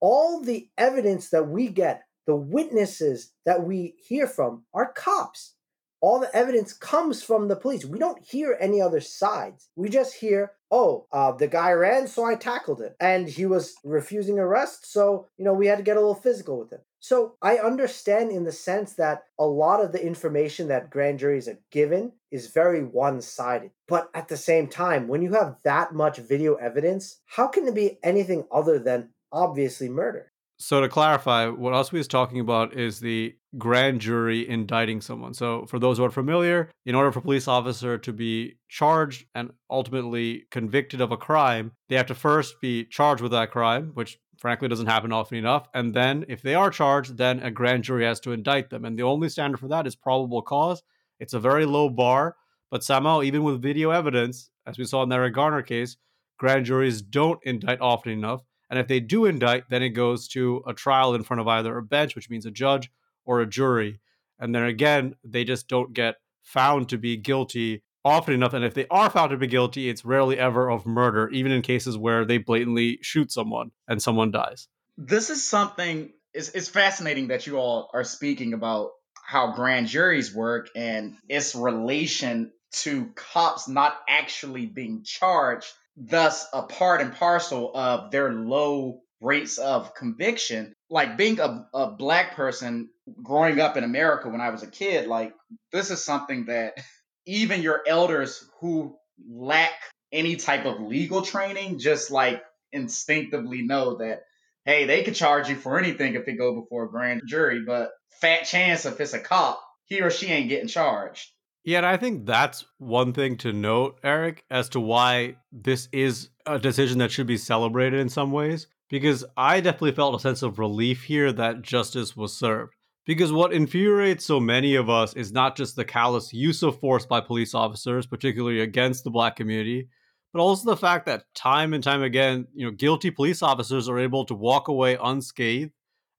all 0.01 0.41
the 0.43 0.69
evidence 0.79 1.31
that 1.31 1.49
we 1.49 1.69
get, 1.69 2.03
the 2.31 2.37
witnesses 2.37 3.33
that 3.45 3.65
we 3.65 3.97
hear 3.99 4.29
from, 4.29 4.63
are 4.73 4.93
cops 4.93 5.55
all 6.01 6.19
the 6.19 6.35
evidence 6.35 6.73
comes 6.73 7.23
from 7.23 7.49
the 7.49 7.57
police. 7.57 7.85
We 7.85 7.99
don't 7.99 8.25
hear 8.25 8.57
any 8.59 8.81
other 8.81 9.01
sides. 9.01 9.69
We 9.77 9.89
just 9.89 10.15
hear, 10.15 10.53
oh, 10.71 11.07
uh, 11.13 11.33
the 11.33 11.47
guy 11.47 11.73
ran, 11.73 12.09
so 12.09 12.25
I 12.25 12.37
tackled 12.37 12.81
him. 12.81 12.93
And 12.99 13.29
he 13.29 13.47
was 13.47 13.75
refusing 13.85 14.39
arrest, 14.39 14.91
so, 14.91 15.29
you 15.37 15.45
know, 15.45 15.53
we 15.53 15.67
had 15.67 15.79
to 15.79 15.85
get 15.85 15.97
a 15.97 16.01
little 16.01 16.15
physical 16.15 16.59
with 16.59 16.73
him. 16.73 16.81
So 17.01 17.35
I 17.41 17.59
understand 17.59 18.31
in 18.31 18.45
the 18.45 18.53
sense 18.53 18.95
that 18.95 19.23
a 19.39 19.47
lot 19.47 19.83
of 19.83 19.93
the 19.93 20.05
information 20.05 20.69
that 20.69 20.91
grand 20.91 21.19
juries 21.19 21.49
are 21.49 21.59
given 21.71 22.13
is 22.31 22.49
very 22.49 22.85
one 22.85 23.23
sided. 23.23 23.71
But 23.89 24.11
at 24.15 24.29
the 24.29 24.37
same 24.37 24.69
time, 24.69 25.09
when 25.09 25.23
you 25.23 25.33
have 25.33 25.57
that 25.65 25.95
much 25.95 26.19
video 26.19 26.55
evidence, 26.57 27.21
how 27.27 27.49
can 27.49 27.67
it 27.67 27.75
be 27.75 27.99
anything 28.03 28.47
other 28.53 28.79
than 28.79 29.11
obviously 29.33 29.89
murder? 29.89 30.30
So 30.63 30.83
to 30.83 30.91
clarify, 30.91 31.49
what 31.49 31.73
Oswe 31.73 31.99
is 31.99 32.07
talking 32.07 32.39
about 32.39 32.77
is 32.77 33.01
the 33.01 33.35
grand 33.57 34.03
jury 34.03 34.47
indicting 34.47 35.01
someone. 35.01 35.33
So 35.33 35.65
for 35.65 35.79
those 35.79 35.97
who 35.97 36.05
are 36.05 36.11
familiar, 36.11 36.71
in 36.85 36.95
order 36.95 37.11
for 37.11 37.21
a 37.21 37.23
police 37.23 37.49
officer 37.49 37.97
to 37.97 38.13
be 38.13 38.59
charged 38.69 39.25
and 39.35 39.53
ultimately 39.71 40.45
convicted 40.51 41.01
of 41.01 41.13
a 41.13 41.17
crime, 41.17 41.73
they 41.89 41.97
have 41.97 42.09
to 42.09 42.15
first 42.15 42.61
be 42.61 42.85
charged 42.85 43.23
with 43.23 43.33
that 43.33 43.51
crime, 43.51 43.93
which 43.95 44.19
frankly 44.39 44.69
doesn't 44.69 44.87
happen 44.87 45.13
often 45.13 45.39
enough. 45.39 45.67
And 45.73 45.95
then 45.95 46.27
if 46.29 46.43
they 46.43 46.55
are 46.55 46.69
charged, 46.69 47.17
then 47.17 47.41
a 47.41 47.51
grand 47.51 47.85
jury 47.85 48.05
has 48.05 48.21
to 48.21 48.33
indict 48.33 48.69
them. 48.69 48.85
And 48.85 48.99
the 48.99 49.05
only 49.05 49.31
standard 49.31 49.61
for 49.61 49.69
that 49.69 49.87
is 49.87 49.97
probable 49.97 50.43
cause. 50.43 50.83
It's 51.19 51.33
a 51.33 51.41
very 51.41 51.65
low 51.65 51.89
bar, 51.89 52.37
but 52.71 52.85
somehow 52.85 53.23
even 53.23 53.45
with 53.45 53.63
video 53.63 53.93
evidence, 53.93 54.51
as 54.67 54.77
we 54.77 54.85
saw 54.85 55.03
in 55.05 55.09
the 55.09 55.17
Eric 55.17 55.37
Garner 55.37 55.63
case, 55.63 55.97
grand 56.39 56.67
juries 56.67 57.01
don't 57.01 57.41
indict 57.45 57.81
often 57.81 58.13
enough. 58.13 58.43
And 58.71 58.79
if 58.79 58.87
they 58.87 59.01
do 59.01 59.27
indict, 59.27 59.69
then 59.69 59.83
it 59.83 59.91
goes 59.91 60.29
to 60.29 60.63
a 60.67 60.73
trial 60.73 61.15
in 61.15 61.25
front 61.25 61.41
of 61.41 61.49
either 61.49 61.77
a 61.77 61.83
bench, 61.83 62.15
which 62.15 62.31
means 62.31 62.47
a 62.47 62.51
judge, 62.51 62.91
or 63.25 63.41
a 63.41 63.47
jury. 63.47 64.01
And 64.39 64.55
then 64.55 64.63
again, 64.63 65.17
they 65.25 65.45
just 65.45 65.69
don't 65.69 65.93
get 65.93 66.17
found 66.43 66.89
to 66.91 66.99
be 66.99 67.17
guilty 67.17 67.83
often 68.05 68.35
enough. 68.35 68.55
And 68.55 68.65
if 68.65 68.75
they 68.75 68.87
are 68.91 69.11
found 69.11 69.31
to 69.31 69.37
be 69.37 69.47
guilty, 69.47 69.89
it's 69.89 70.05
rarely 70.05 70.39
ever 70.39 70.71
of 70.71 70.87
murder, 70.87 71.29
even 71.31 71.53
in 71.53 71.63
cases 71.63 71.99
where 71.99 72.25
they 72.25 72.39
blatantly 72.39 72.99
shoot 73.03 73.31
someone 73.31 73.73
and 73.89 74.01
someone 74.01 74.31
dies. 74.31 74.69
This 74.97 75.31
is 75.31 75.47
something, 75.47 76.13
it's, 76.33 76.51
it's 76.51 76.69
fascinating 76.69 77.29
that 77.29 77.47
you 77.47 77.59
all 77.59 77.91
are 77.93 78.05
speaking 78.05 78.55
about 78.55 78.91
how 79.23 79.53
grand 79.53 79.89
juries 79.89 80.35
work 80.35 80.69
and 80.75 81.17
its 81.29 81.55
relation 81.55 82.53
to 82.73 83.07
cops 83.15 83.69
not 83.69 83.97
actually 84.09 84.67
being 84.67 85.03
charged 85.05 85.73
thus 85.97 86.47
a 86.53 86.63
part 86.63 87.01
and 87.01 87.15
parcel 87.15 87.71
of 87.75 88.11
their 88.11 88.33
low 88.33 89.01
rates 89.21 89.59
of 89.59 89.95
conviction. 89.95 90.73
Like 90.89 91.17
being 91.17 91.41
a, 91.41 91.67
a 91.75 91.91
black 91.93 92.35
person 92.35 92.89
growing 93.23 93.61
up 93.61 93.77
in 93.77 93.85
America 93.85 94.29
when 94.29 94.41
I 94.41 94.51
was 94.51 94.63
a 94.63 94.71
kid, 94.71 95.07
like 95.07 95.35
this 95.73 95.91
is 95.91 96.05
something 96.05 96.47
that 96.47 96.75
even 97.27 97.63
your 97.63 97.83
elders 97.87 98.49
who 98.61 98.97
lack 99.29 99.73
any 100.13 100.37
type 100.37 100.65
of 100.65 100.81
legal 100.81 101.23
training 101.23 101.79
just 101.79 102.11
like 102.11 102.43
instinctively 102.73 103.63
know 103.63 103.99
that 103.99 104.23
hey, 104.65 104.87
they 104.87 105.03
could 105.03 105.15
charge 105.15 105.49
you 105.49 105.57
for 105.57 105.79
anything 105.79 106.15
if 106.15 106.27
they 106.27 106.35
go 106.35 106.55
before 106.61 106.85
a 106.85 106.91
grand 106.91 107.23
jury, 107.27 107.63
but 107.67 107.91
fat 108.21 108.43
chance 108.43 108.85
if 108.85 109.01
it's 109.01 109.15
a 109.15 109.19
cop, 109.19 109.61
he 109.87 110.03
or 110.03 110.11
she 110.11 110.27
ain't 110.27 110.51
getting 110.51 110.69
charged. 110.69 111.31
Yeah, 111.65 111.79
and 111.79 111.87
I 111.87 111.97
think 111.97 112.25
that's 112.25 112.65
one 112.79 113.13
thing 113.13 113.37
to 113.39 113.53
note, 113.53 113.99
Eric, 114.03 114.45
as 114.51 114.71
to 114.71 114.81
why 114.81 115.37
this 115.53 115.89
is 115.93 116.31
a 116.47 116.59
decision 116.59 116.99
that 116.99 117.11
should 117.11 117.27
be 117.27 117.37
celebrated 117.37 118.01
in 118.01 118.09
some 118.09 118.33
ways. 118.33 118.67
Because 118.89 119.25
I 119.37 119.61
definitely 119.61 119.93
felt 119.93 120.17
a 120.17 120.19
sense 120.19 120.43
of 120.43 120.59
relief 120.59 121.05
here 121.05 121.33
that 121.33 121.63
justice 121.63 122.17
was 122.17 122.37
served. 122.37 122.73
Because 123.07 123.33
what 123.33 123.53
infuriates 123.53 124.25
so 124.25 124.41
many 124.41 124.75
of 124.75 124.91
us 124.91 125.15
is 125.15 125.33
not 125.33 125.57
just 125.57 125.77
the 125.77 125.85
callous 125.85 126.33
use 126.33 126.63
of 126.63 126.81
force 126.81 127.07
by 127.07 127.21
police 127.21 127.55
officers, 127.55 128.07
particularly 128.07 128.61
against 128.61 129.05
the 129.05 129.11
black 129.11 129.37
community, 129.37 129.89
but 130.33 130.41
also 130.41 130.71
the 130.71 130.77
fact 130.77 131.07
that 131.07 131.25
time 131.35 131.73
and 131.73 131.85
time 131.85 132.03
again, 132.03 132.47
you 132.55 132.67
know, 132.67 132.73
guilty 132.73 133.11
police 133.11 133.43
officers 133.43 133.89
are 133.89 133.99
able 133.99 134.25
to 134.25 134.35
walk 134.35 134.69
away 134.69 134.97
unscathed 135.01 135.73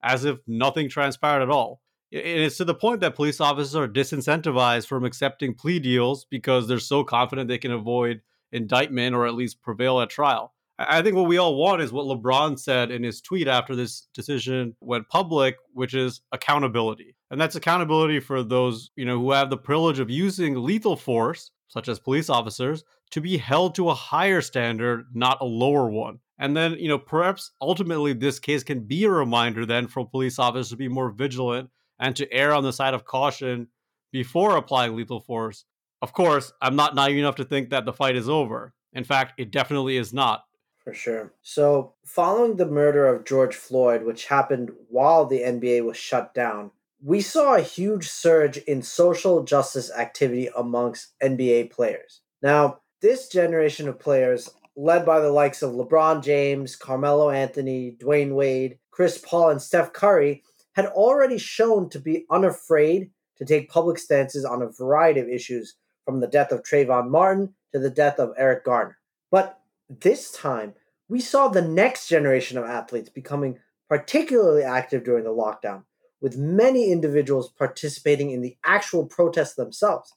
as 0.03 0.25
if 0.25 0.39
nothing 0.47 0.89
transpired 0.89 1.41
at 1.41 1.49
all 1.49 1.81
it's 2.11 2.57
to 2.57 2.65
the 2.65 2.75
point 2.75 2.99
that 3.01 3.15
police 3.15 3.39
officers 3.39 3.75
are 3.75 3.87
disincentivized 3.87 4.87
from 4.87 5.05
accepting 5.05 5.53
plea 5.53 5.79
deals 5.79 6.25
because 6.25 6.67
they're 6.67 6.79
so 6.79 7.03
confident 7.03 7.47
they 7.47 7.57
can 7.57 7.71
avoid 7.71 8.21
indictment 8.51 9.15
or 9.15 9.25
at 9.25 9.33
least 9.33 9.61
prevail 9.61 10.01
at 10.01 10.09
trial. 10.09 10.53
I 10.77 11.01
think 11.01 11.15
what 11.15 11.27
we 11.27 11.37
all 11.37 11.55
want 11.55 11.81
is 11.81 11.91
what 11.91 12.05
LeBron 12.05 12.57
said 12.57 12.91
in 12.91 13.03
his 13.03 13.21
tweet 13.21 13.47
after 13.47 13.75
this 13.75 14.07
decision 14.13 14.75
went 14.81 15.09
public, 15.09 15.57
which 15.73 15.93
is 15.93 16.21
accountability. 16.31 17.15
And 17.29 17.39
that's 17.39 17.55
accountability 17.55 18.19
for 18.19 18.43
those, 18.43 18.89
you 18.95 19.05
know, 19.05 19.19
who 19.19 19.31
have 19.31 19.49
the 19.49 19.57
privilege 19.57 19.99
of 19.99 20.09
using 20.09 20.55
lethal 20.55 20.95
force, 20.95 21.51
such 21.67 21.87
as 21.87 21.99
police 21.99 22.29
officers, 22.29 22.83
to 23.11 23.21
be 23.21 23.37
held 23.37 23.75
to 23.75 23.89
a 23.89 23.93
higher 23.93 24.41
standard, 24.41 25.05
not 25.13 25.37
a 25.39 25.45
lower 25.45 25.89
one. 25.89 26.19
And 26.39 26.57
then, 26.57 26.73
you 26.73 26.87
know, 26.87 26.97
perhaps 26.97 27.51
ultimately 27.61 28.13
this 28.13 28.39
case 28.39 28.63
can 28.63 28.81
be 28.81 29.03
a 29.03 29.11
reminder 29.11 29.65
then 29.65 29.87
for 29.87 30.05
police 30.05 30.39
officers 30.39 30.69
to 30.69 30.77
be 30.77 30.87
more 30.87 31.11
vigilant 31.11 31.69
and 32.01 32.15
to 32.17 32.33
err 32.33 32.53
on 32.53 32.63
the 32.63 32.73
side 32.73 32.93
of 32.93 33.05
caution 33.05 33.67
before 34.11 34.57
applying 34.57 34.95
lethal 34.95 35.21
force. 35.21 35.63
Of 36.01 36.11
course, 36.11 36.51
I'm 36.61 36.75
not 36.75 36.95
naive 36.95 37.19
enough 37.19 37.35
to 37.35 37.45
think 37.45 37.69
that 37.69 37.85
the 37.85 37.93
fight 37.93 38.17
is 38.17 38.27
over. 38.27 38.73
In 38.91 39.03
fact, 39.05 39.39
it 39.39 39.51
definitely 39.51 39.95
is 39.95 40.11
not. 40.11 40.43
For 40.83 40.93
sure. 40.95 41.31
So, 41.43 41.93
following 42.03 42.57
the 42.57 42.65
murder 42.65 43.07
of 43.07 43.23
George 43.23 43.55
Floyd, 43.55 44.03
which 44.03 44.25
happened 44.25 44.71
while 44.89 45.25
the 45.25 45.41
NBA 45.41 45.85
was 45.85 45.95
shut 45.95 46.33
down, 46.33 46.71
we 47.03 47.21
saw 47.21 47.55
a 47.55 47.61
huge 47.61 48.09
surge 48.09 48.57
in 48.57 48.81
social 48.81 49.43
justice 49.43 49.91
activity 49.91 50.49
amongst 50.55 51.13
NBA 51.21 51.69
players. 51.69 52.21
Now, 52.41 52.79
this 53.01 53.27
generation 53.27 53.87
of 53.87 53.99
players, 53.99 54.49
led 54.75 55.05
by 55.05 55.19
the 55.19 55.31
likes 55.31 55.61
of 55.61 55.73
LeBron 55.73 56.23
James, 56.23 56.75
Carmelo 56.75 57.29
Anthony, 57.29 57.95
Dwyane 57.99 58.33
Wade, 58.33 58.79
Chris 58.89 59.19
Paul, 59.19 59.51
and 59.51 59.61
Steph 59.61 59.93
Curry, 59.93 60.43
had 60.73 60.85
already 60.85 61.37
shown 61.37 61.89
to 61.89 61.99
be 61.99 62.25
unafraid 62.29 63.11
to 63.37 63.45
take 63.45 63.69
public 63.69 63.97
stances 63.97 64.45
on 64.45 64.61
a 64.61 64.69
variety 64.69 65.19
of 65.19 65.27
issues, 65.27 65.75
from 66.05 66.19
the 66.19 66.27
death 66.27 66.51
of 66.51 66.63
Trayvon 66.63 67.09
Martin 67.09 67.53
to 67.71 67.79
the 67.79 67.89
death 67.89 68.19
of 68.19 68.33
Eric 68.37 68.65
Garner. 68.65 68.97
But 69.29 69.59
this 69.89 70.31
time, 70.31 70.73
we 71.09 71.19
saw 71.19 71.47
the 71.47 71.61
next 71.61 72.07
generation 72.07 72.57
of 72.57 72.65
athletes 72.65 73.09
becoming 73.09 73.59
particularly 73.89 74.63
active 74.63 75.03
during 75.03 75.23
the 75.23 75.29
lockdown, 75.29 75.83
with 76.21 76.37
many 76.37 76.91
individuals 76.91 77.51
participating 77.51 78.31
in 78.31 78.41
the 78.41 78.57
actual 78.63 79.05
protests 79.05 79.55
themselves. 79.55 80.13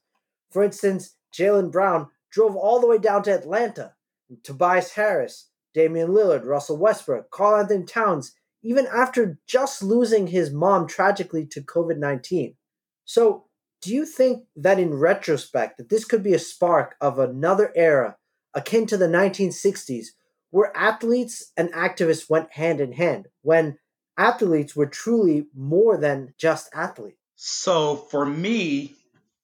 For 0.51 0.63
instance, 0.63 1.17
Jaylen 1.33 1.73
Brown 1.73 2.09
drove 2.31 2.57
all 2.57 2.81
the 2.81 2.87
way 2.87 2.99
down 2.99 3.23
to 3.25 3.35
Atlanta. 3.35 3.95
Tobias 4.43 4.93
Harris, 4.93 5.51
Damian 5.75 6.11
Lillard, 6.11 6.45
Russell 6.45 6.77
Westbrook, 6.77 7.31
Karl 7.31 7.61
Anthony 7.61 7.85
Towns, 7.85 8.35
even 8.65 8.87
after 8.87 9.39
just 9.47 9.83
losing 9.83 10.27
his 10.27 10.51
mom 10.51 10.89
tragically 10.89 11.47
to 11.47 11.61
COVID 11.61 11.99
19. 11.99 12.57
So, 13.05 13.45
do 13.83 13.95
you 13.95 14.07
think 14.07 14.45
that 14.57 14.81
in 14.81 14.95
retrospect 14.95 15.77
that 15.77 15.91
this 15.91 16.07
could 16.07 16.23
be 16.23 16.33
a 16.33 16.39
spark 16.39 16.97
of 17.01 17.19
another 17.19 17.71
era 17.77 18.17
akin 18.55 18.87
to 18.87 18.97
the 18.97 19.07
1960s 19.07 20.07
where 20.51 20.75
athletes 20.75 21.53
and 21.57 21.71
activists 21.73 22.31
went 22.31 22.53
hand 22.53 22.81
in 22.81 22.93
hand 22.93 23.27
when 23.43 23.77
athletes 24.17 24.75
were 24.75 24.87
truly 24.87 25.47
more 25.55 25.99
than 25.99 26.33
just 26.39 26.71
athletes? 26.73 27.19
So 27.37 27.97
for 27.97 28.25
me, 28.25 28.95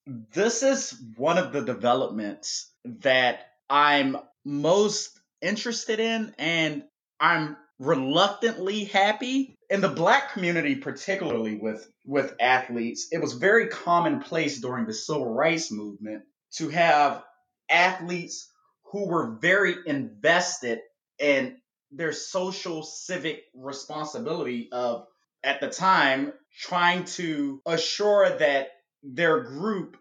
this 0.07 0.63
is 0.63 0.99
one 1.17 1.37
of 1.37 1.53
the 1.53 1.61
developments 1.61 2.71
that 2.83 3.47
I'm 3.69 4.17
most 4.43 5.19
interested 5.41 5.99
in 5.99 6.33
and 6.39 6.83
I'm 7.19 7.57
reluctantly 7.81 8.83
happy. 8.83 9.57
In 9.71 9.81
the 9.81 9.89
black 9.89 10.33
community 10.33 10.75
particularly 10.75 11.55
with 11.55 11.89
with 12.05 12.35
athletes 12.39 13.07
it 13.11 13.19
was 13.19 13.33
very 13.33 13.69
commonplace 13.69 14.61
during 14.61 14.85
the 14.85 14.93
civil 14.93 15.33
rights 15.33 15.71
movement 15.71 16.23
to 16.57 16.69
have 16.69 17.23
athletes 17.69 18.51
who 18.91 19.07
were 19.07 19.37
very 19.41 19.75
invested 19.87 20.79
in 21.17 21.57
their 21.91 22.13
social 22.13 22.83
civic 22.83 23.41
responsibility 23.55 24.69
of 24.71 25.07
at 25.43 25.59
the 25.59 25.69
time 25.69 26.33
trying 26.59 27.05
to 27.05 27.61
assure 27.65 28.29
that 28.29 28.67
their 29.01 29.41
group 29.41 29.97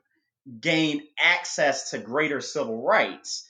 gained 0.60 1.00
access 1.18 1.92
to 1.92 1.98
greater 1.98 2.42
civil 2.42 2.82
rights. 2.82 3.48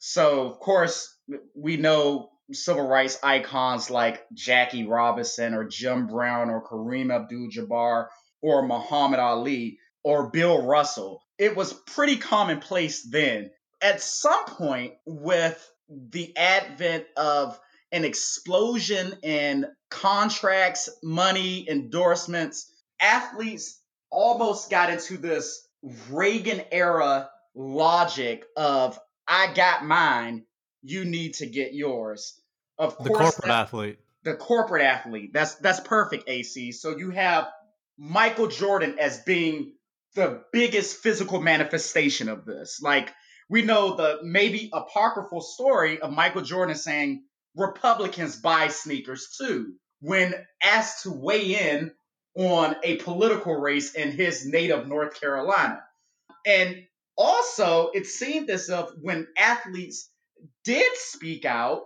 So 0.00 0.48
of 0.48 0.58
course 0.58 1.16
we 1.54 1.76
know 1.76 2.31
civil 2.50 2.86
rights 2.86 3.18
icons 3.22 3.90
like 3.90 4.26
Jackie 4.32 4.86
Robinson 4.86 5.54
or 5.54 5.64
Jim 5.64 6.06
Brown 6.06 6.50
or 6.50 6.66
Kareem 6.66 7.14
Abdul 7.14 7.48
Jabbar 7.48 8.06
or 8.40 8.66
Muhammad 8.66 9.20
Ali 9.20 9.78
or 10.04 10.30
Bill 10.30 10.66
Russell. 10.66 11.22
It 11.38 11.56
was 11.56 11.72
pretty 11.72 12.16
commonplace 12.16 13.02
then. 13.02 13.50
At 13.80 14.02
some 14.02 14.44
point, 14.46 14.94
with 15.06 15.72
the 15.88 16.36
advent 16.36 17.06
of 17.16 17.58
an 17.90 18.04
explosion 18.04 19.12
in 19.22 19.66
contracts, 19.90 20.88
money, 21.02 21.68
endorsements, 21.68 22.72
athletes 23.00 23.80
almost 24.10 24.70
got 24.70 24.90
into 24.90 25.16
this 25.16 25.66
Reagan 26.10 26.62
era 26.70 27.28
logic 27.54 28.44
of 28.56 28.98
I 29.26 29.52
got 29.52 29.84
mine, 29.84 30.44
you 30.82 31.04
need 31.04 31.34
to 31.34 31.46
get 31.46 31.72
yours. 31.72 32.38
Of 32.78 32.96
the 32.98 33.10
corporate 33.10 33.42
that, 33.42 33.50
athlete. 33.50 33.98
The 34.24 34.34
corporate 34.34 34.82
athlete. 34.82 35.32
That's 35.32 35.54
that's 35.56 35.80
perfect, 35.80 36.28
AC. 36.28 36.72
So 36.72 36.96
you 36.96 37.10
have 37.10 37.48
Michael 37.98 38.48
Jordan 38.48 38.96
as 38.98 39.20
being 39.20 39.74
the 40.14 40.42
biggest 40.52 40.98
physical 40.98 41.40
manifestation 41.40 42.28
of 42.28 42.44
this. 42.44 42.80
Like 42.82 43.12
we 43.48 43.62
know 43.62 43.96
the 43.96 44.20
maybe 44.22 44.70
apocryphal 44.72 45.42
story 45.42 46.00
of 46.00 46.12
Michael 46.12 46.42
Jordan 46.42 46.74
saying 46.74 47.24
Republicans 47.54 48.36
buy 48.36 48.68
sneakers 48.68 49.36
too 49.38 49.74
when 50.00 50.34
asked 50.62 51.04
to 51.04 51.12
weigh 51.12 51.72
in 51.72 51.92
on 52.34 52.76
a 52.82 52.96
political 52.96 53.54
race 53.54 53.94
in 53.94 54.10
his 54.10 54.46
native 54.46 54.88
North 54.88 55.20
Carolina. 55.20 55.82
And 56.46 56.84
also, 57.16 57.90
it 57.92 58.06
seemed 58.06 58.50
as 58.50 58.68
if 58.68 58.86
when 59.00 59.28
athletes 59.38 60.10
did 60.64 60.96
speak 60.96 61.44
out, 61.44 61.82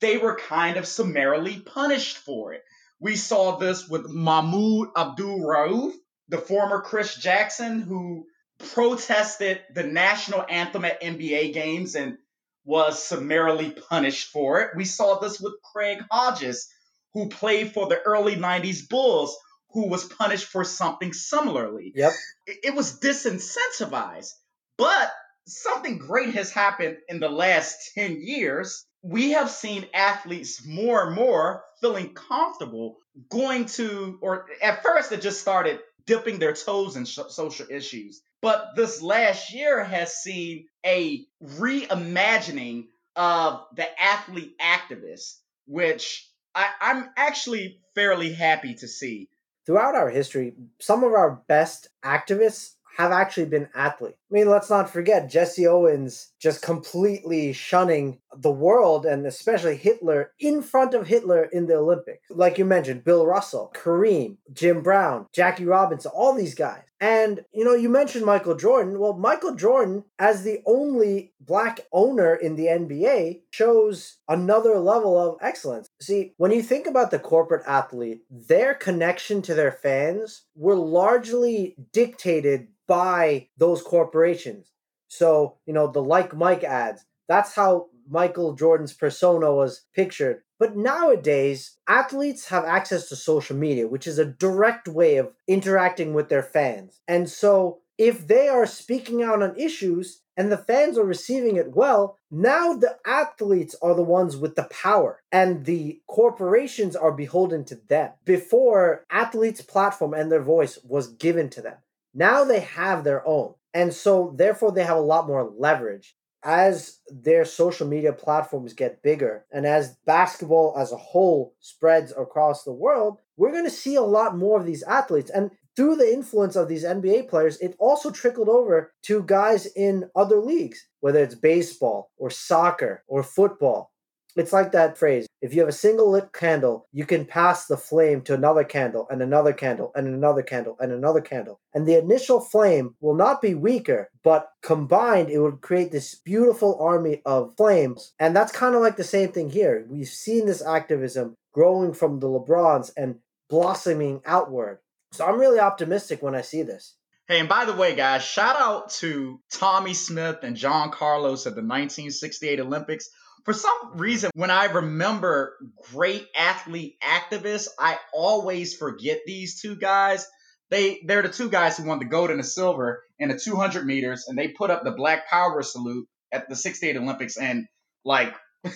they 0.00 0.18
were 0.18 0.36
kind 0.36 0.76
of 0.76 0.86
summarily 0.86 1.60
punished 1.60 2.18
for 2.18 2.52
it. 2.52 2.62
We 3.00 3.16
saw 3.16 3.56
this 3.56 3.88
with 3.88 4.08
Mahmoud 4.08 4.88
Abdul 4.96 5.40
Rauf, 5.40 5.92
the 6.28 6.38
former 6.38 6.80
Chris 6.80 7.14
Jackson, 7.16 7.80
who 7.80 8.26
protested 8.58 9.60
the 9.74 9.82
national 9.82 10.44
anthem 10.48 10.84
at 10.84 11.02
NBA 11.02 11.52
games 11.52 11.94
and 11.94 12.18
was 12.64 13.02
summarily 13.02 13.70
punished 13.70 14.30
for 14.30 14.60
it. 14.60 14.70
We 14.76 14.84
saw 14.84 15.18
this 15.18 15.40
with 15.40 15.54
Craig 15.72 15.98
Hodges, 16.10 16.68
who 17.12 17.28
played 17.28 17.72
for 17.72 17.88
the 17.88 18.00
early 18.00 18.36
90s 18.36 18.88
Bulls, 18.88 19.36
who 19.70 19.88
was 19.88 20.04
punished 20.04 20.46
for 20.46 20.64
something 20.64 21.12
similarly. 21.12 21.92
Yep. 21.94 22.12
It, 22.46 22.74
was 22.74 22.98
disincentivized. 23.00 24.32
But 24.78 25.12
something 25.46 25.98
great 25.98 26.34
has 26.34 26.52
happened 26.52 26.98
in 27.08 27.20
the 27.20 27.28
last 27.28 27.92
10 27.94 28.20
years. 28.20 28.84
We 29.02 29.32
have 29.32 29.50
seen 29.50 29.86
athletes 29.92 30.64
more 30.66 31.06
and 31.06 31.14
more 31.14 31.64
feeling 31.80 32.14
comfortable 32.14 32.96
going 33.28 33.66
to, 33.66 34.18
or 34.22 34.46
at 34.62 34.82
first 34.82 35.12
it 35.12 35.20
just 35.20 35.40
started 35.40 35.80
dipping 36.06 36.38
their 36.38 36.54
toes 36.54 36.96
in 36.96 37.04
sh- 37.04 37.18
social 37.28 37.66
issues. 37.70 38.22
But 38.40 38.76
this 38.76 39.00
last 39.00 39.52
year 39.52 39.82
has 39.84 40.16
seen 40.16 40.66
a 40.84 41.24
reimagining 41.42 42.86
of 43.16 43.64
the 43.74 43.86
athlete 44.02 44.54
activist, 44.60 45.36
which 45.66 46.28
I, 46.54 46.68
I'm 46.80 47.10
actually 47.16 47.80
fairly 47.94 48.32
happy 48.32 48.74
to 48.74 48.88
see. 48.88 49.28
Throughout 49.66 49.94
our 49.94 50.10
history, 50.10 50.54
some 50.78 51.04
of 51.04 51.12
our 51.12 51.42
best 51.48 51.88
activists 52.04 52.73
have 52.96 53.12
actually 53.12 53.46
been 53.46 53.68
athletes. 53.74 54.18
I 54.30 54.34
mean, 54.34 54.48
let's 54.48 54.70
not 54.70 54.90
forget 54.90 55.28
Jesse 55.30 55.66
Owens 55.66 56.32
just 56.38 56.62
completely 56.62 57.52
shunning 57.52 58.18
the 58.36 58.50
world 58.50 59.06
and 59.06 59.26
especially 59.26 59.76
Hitler 59.76 60.32
in 60.38 60.62
front 60.62 60.94
of 60.94 61.06
Hitler 61.06 61.44
in 61.44 61.66
the 61.66 61.76
Olympics. 61.76 62.26
Like 62.30 62.58
you 62.58 62.64
mentioned, 62.64 63.04
Bill 63.04 63.26
Russell, 63.26 63.72
Kareem, 63.74 64.36
Jim 64.52 64.82
Brown, 64.82 65.26
Jackie 65.32 65.64
Robinson, 65.64 66.12
all 66.14 66.34
these 66.34 66.54
guys. 66.54 66.82
And, 67.00 67.44
you 67.52 67.64
know, 67.64 67.74
you 67.74 67.90
mentioned 67.90 68.24
Michael 68.24 68.54
Jordan. 68.54 68.98
Well, 68.98 69.12
Michael 69.12 69.54
Jordan, 69.56 70.04
as 70.18 70.42
the 70.42 70.60
only 70.64 71.34
black 71.38 71.80
owner 71.92 72.34
in 72.34 72.56
the 72.56 72.66
NBA, 72.66 73.42
shows 73.50 74.16
another 74.28 74.78
level 74.78 75.18
of 75.18 75.36
excellence. 75.42 75.88
See, 76.00 76.32
when 76.38 76.50
you 76.50 76.62
think 76.62 76.86
about 76.86 77.10
the 77.10 77.18
corporate 77.18 77.66
athlete, 77.66 78.22
their 78.30 78.74
connection 78.74 79.42
to 79.42 79.54
their 79.54 79.72
fans 79.72 80.46
were 80.54 80.76
largely 80.76 81.76
dictated 81.92 82.68
by 82.86 83.48
those 83.58 83.82
corporations. 83.82 84.72
So, 85.08 85.58
you 85.66 85.74
know, 85.74 85.86
the 85.90 86.02
like 86.02 86.34
Mike 86.34 86.64
ads, 86.64 87.04
that's 87.28 87.54
how 87.54 87.88
Michael 88.08 88.54
Jordan's 88.54 88.92
persona 88.92 89.52
was 89.52 89.86
pictured. 89.94 90.42
But 90.58 90.76
nowadays, 90.76 91.76
athletes 91.88 92.48
have 92.48 92.64
access 92.64 93.08
to 93.08 93.16
social 93.16 93.56
media, 93.56 93.88
which 93.88 94.06
is 94.06 94.18
a 94.18 94.24
direct 94.24 94.88
way 94.88 95.16
of 95.16 95.32
interacting 95.46 96.14
with 96.14 96.28
their 96.28 96.42
fans. 96.42 97.00
And 97.08 97.28
so 97.28 97.80
if 97.98 98.26
they 98.26 98.48
are 98.48 98.66
speaking 98.66 99.22
out 99.22 99.42
on 99.42 99.58
issues 99.58 100.22
and 100.36 100.50
the 100.50 100.58
fans 100.58 100.98
are 100.98 101.04
receiving 101.04 101.56
it 101.56 101.76
well, 101.76 102.18
now 102.30 102.74
the 102.74 102.96
athletes 103.06 103.76
are 103.80 103.94
the 103.94 104.02
ones 104.02 104.36
with 104.36 104.56
the 104.56 104.64
power 104.64 105.22
and 105.30 105.64
the 105.64 106.00
corporations 106.08 106.96
are 106.96 107.12
beholden 107.12 107.64
to 107.66 107.76
them. 107.88 108.10
Before, 108.24 109.04
athletes' 109.10 109.62
platform 109.62 110.14
and 110.14 110.30
their 110.30 110.42
voice 110.42 110.78
was 110.82 111.08
given 111.08 111.50
to 111.50 111.62
them. 111.62 111.76
Now 112.12 112.44
they 112.44 112.60
have 112.60 113.04
their 113.04 113.26
own. 113.26 113.54
And 113.72 113.92
so, 113.92 114.32
therefore, 114.36 114.70
they 114.70 114.84
have 114.84 114.96
a 114.96 115.00
lot 115.00 115.26
more 115.26 115.52
leverage. 115.56 116.16
As 116.44 116.98
their 117.08 117.46
social 117.46 117.86
media 117.86 118.12
platforms 118.12 118.74
get 118.74 119.02
bigger 119.02 119.46
and 119.50 119.66
as 119.66 119.96
basketball 120.04 120.74
as 120.76 120.92
a 120.92 120.96
whole 120.96 121.54
spreads 121.58 122.12
across 122.12 122.64
the 122.64 122.72
world, 122.72 123.16
we're 123.38 123.50
going 123.50 123.64
to 123.64 123.70
see 123.70 123.94
a 123.94 124.02
lot 124.02 124.36
more 124.36 124.60
of 124.60 124.66
these 124.66 124.82
athletes. 124.82 125.30
And 125.30 125.50
through 125.74 125.96
the 125.96 126.12
influence 126.12 126.54
of 126.54 126.68
these 126.68 126.84
NBA 126.84 127.28
players, 127.28 127.58
it 127.58 127.74
also 127.78 128.10
trickled 128.10 128.48
over 128.48 128.92
to 129.04 129.22
guys 129.22 129.66
in 129.66 130.10
other 130.14 130.38
leagues, 130.38 130.86
whether 131.00 131.22
it's 131.22 131.34
baseball 131.34 132.10
or 132.18 132.30
soccer 132.30 133.02
or 133.08 133.22
football. 133.22 133.93
It's 134.36 134.52
like 134.52 134.72
that 134.72 134.98
phrase 134.98 135.26
if 135.40 135.52
you 135.52 135.60
have 135.60 135.68
a 135.68 135.72
single 135.72 136.10
lit 136.10 136.32
candle, 136.32 136.88
you 136.90 137.04
can 137.04 137.26
pass 137.26 137.66
the 137.66 137.76
flame 137.76 138.22
to 138.22 138.34
another 138.34 138.64
candle 138.64 139.06
and 139.10 139.20
another 139.20 139.52
candle 139.52 139.92
and 139.94 140.08
another 140.08 140.42
candle 140.42 140.76
and 140.80 140.90
another 140.90 141.20
candle. 141.20 141.60
And 141.74 141.86
the 141.86 141.98
initial 141.98 142.40
flame 142.40 142.94
will 143.00 143.14
not 143.14 143.42
be 143.42 143.54
weaker, 143.54 144.08
but 144.22 144.48
combined, 144.62 145.28
it 145.30 145.38
would 145.38 145.60
create 145.60 145.92
this 145.92 146.14
beautiful 146.14 146.78
army 146.80 147.20
of 147.26 147.54
flames. 147.56 148.14
And 148.18 148.34
that's 148.34 148.52
kind 148.52 148.74
of 148.74 148.80
like 148.80 148.96
the 148.96 149.04
same 149.04 149.32
thing 149.32 149.50
here. 149.50 149.86
We've 149.88 150.08
seen 150.08 150.46
this 150.46 150.64
activism 150.64 151.36
growing 151.52 151.92
from 151.92 152.20
the 152.20 152.28
LeBrons 152.28 152.90
and 152.96 153.16
blossoming 153.50 154.22
outward. 154.24 154.78
So 155.12 155.26
I'm 155.26 155.38
really 155.38 155.60
optimistic 155.60 156.22
when 156.22 156.34
I 156.34 156.40
see 156.40 156.62
this. 156.62 156.96
Hey, 157.28 157.40
and 157.40 157.48
by 157.48 157.64
the 157.64 157.72
way, 157.72 157.94
guys, 157.94 158.22
shout 158.22 158.56
out 158.56 158.90
to 159.00 159.40
Tommie 159.50 159.94
Smith 159.94 160.40
and 160.42 160.56
John 160.56 160.90
Carlos 160.90 161.46
at 161.46 161.54
the 161.54 161.62
1968 161.62 162.60
Olympics. 162.60 163.08
For 163.44 163.52
some 163.52 163.96
reason, 163.96 164.30
when 164.34 164.50
I 164.50 164.66
remember 164.66 165.54
great 165.92 166.26
athlete 166.34 166.96
activists, 167.02 167.68
I 167.78 167.98
always 168.12 168.74
forget 168.74 169.20
these 169.26 169.60
two 169.60 169.76
guys. 169.76 170.26
They 170.70 171.02
they're 171.06 171.22
the 171.22 171.28
two 171.28 171.50
guys 171.50 171.76
who 171.76 171.84
won 171.84 171.98
the 171.98 172.06
gold 172.06 172.30
and 172.30 172.40
the 172.40 172.44
silver 172.44 173.02
in 173.18 173.28
the 173.28 173.38
200 173.38 173.84
meters, 173.84 174.24
and 174.28 174.38
they 174.38 174.48
put 174.48 174.70
up 174.70 174.82
the 174.82 174.92
Black 174.92 175.28
Power 175.28 175.62
salute 175.62 176.08
at 176.32 176.48
the 176.48 176.56
68 176.56 176.96
Olympics, 176.96 177.36
and 177.36 177.66
like 178.02 178.34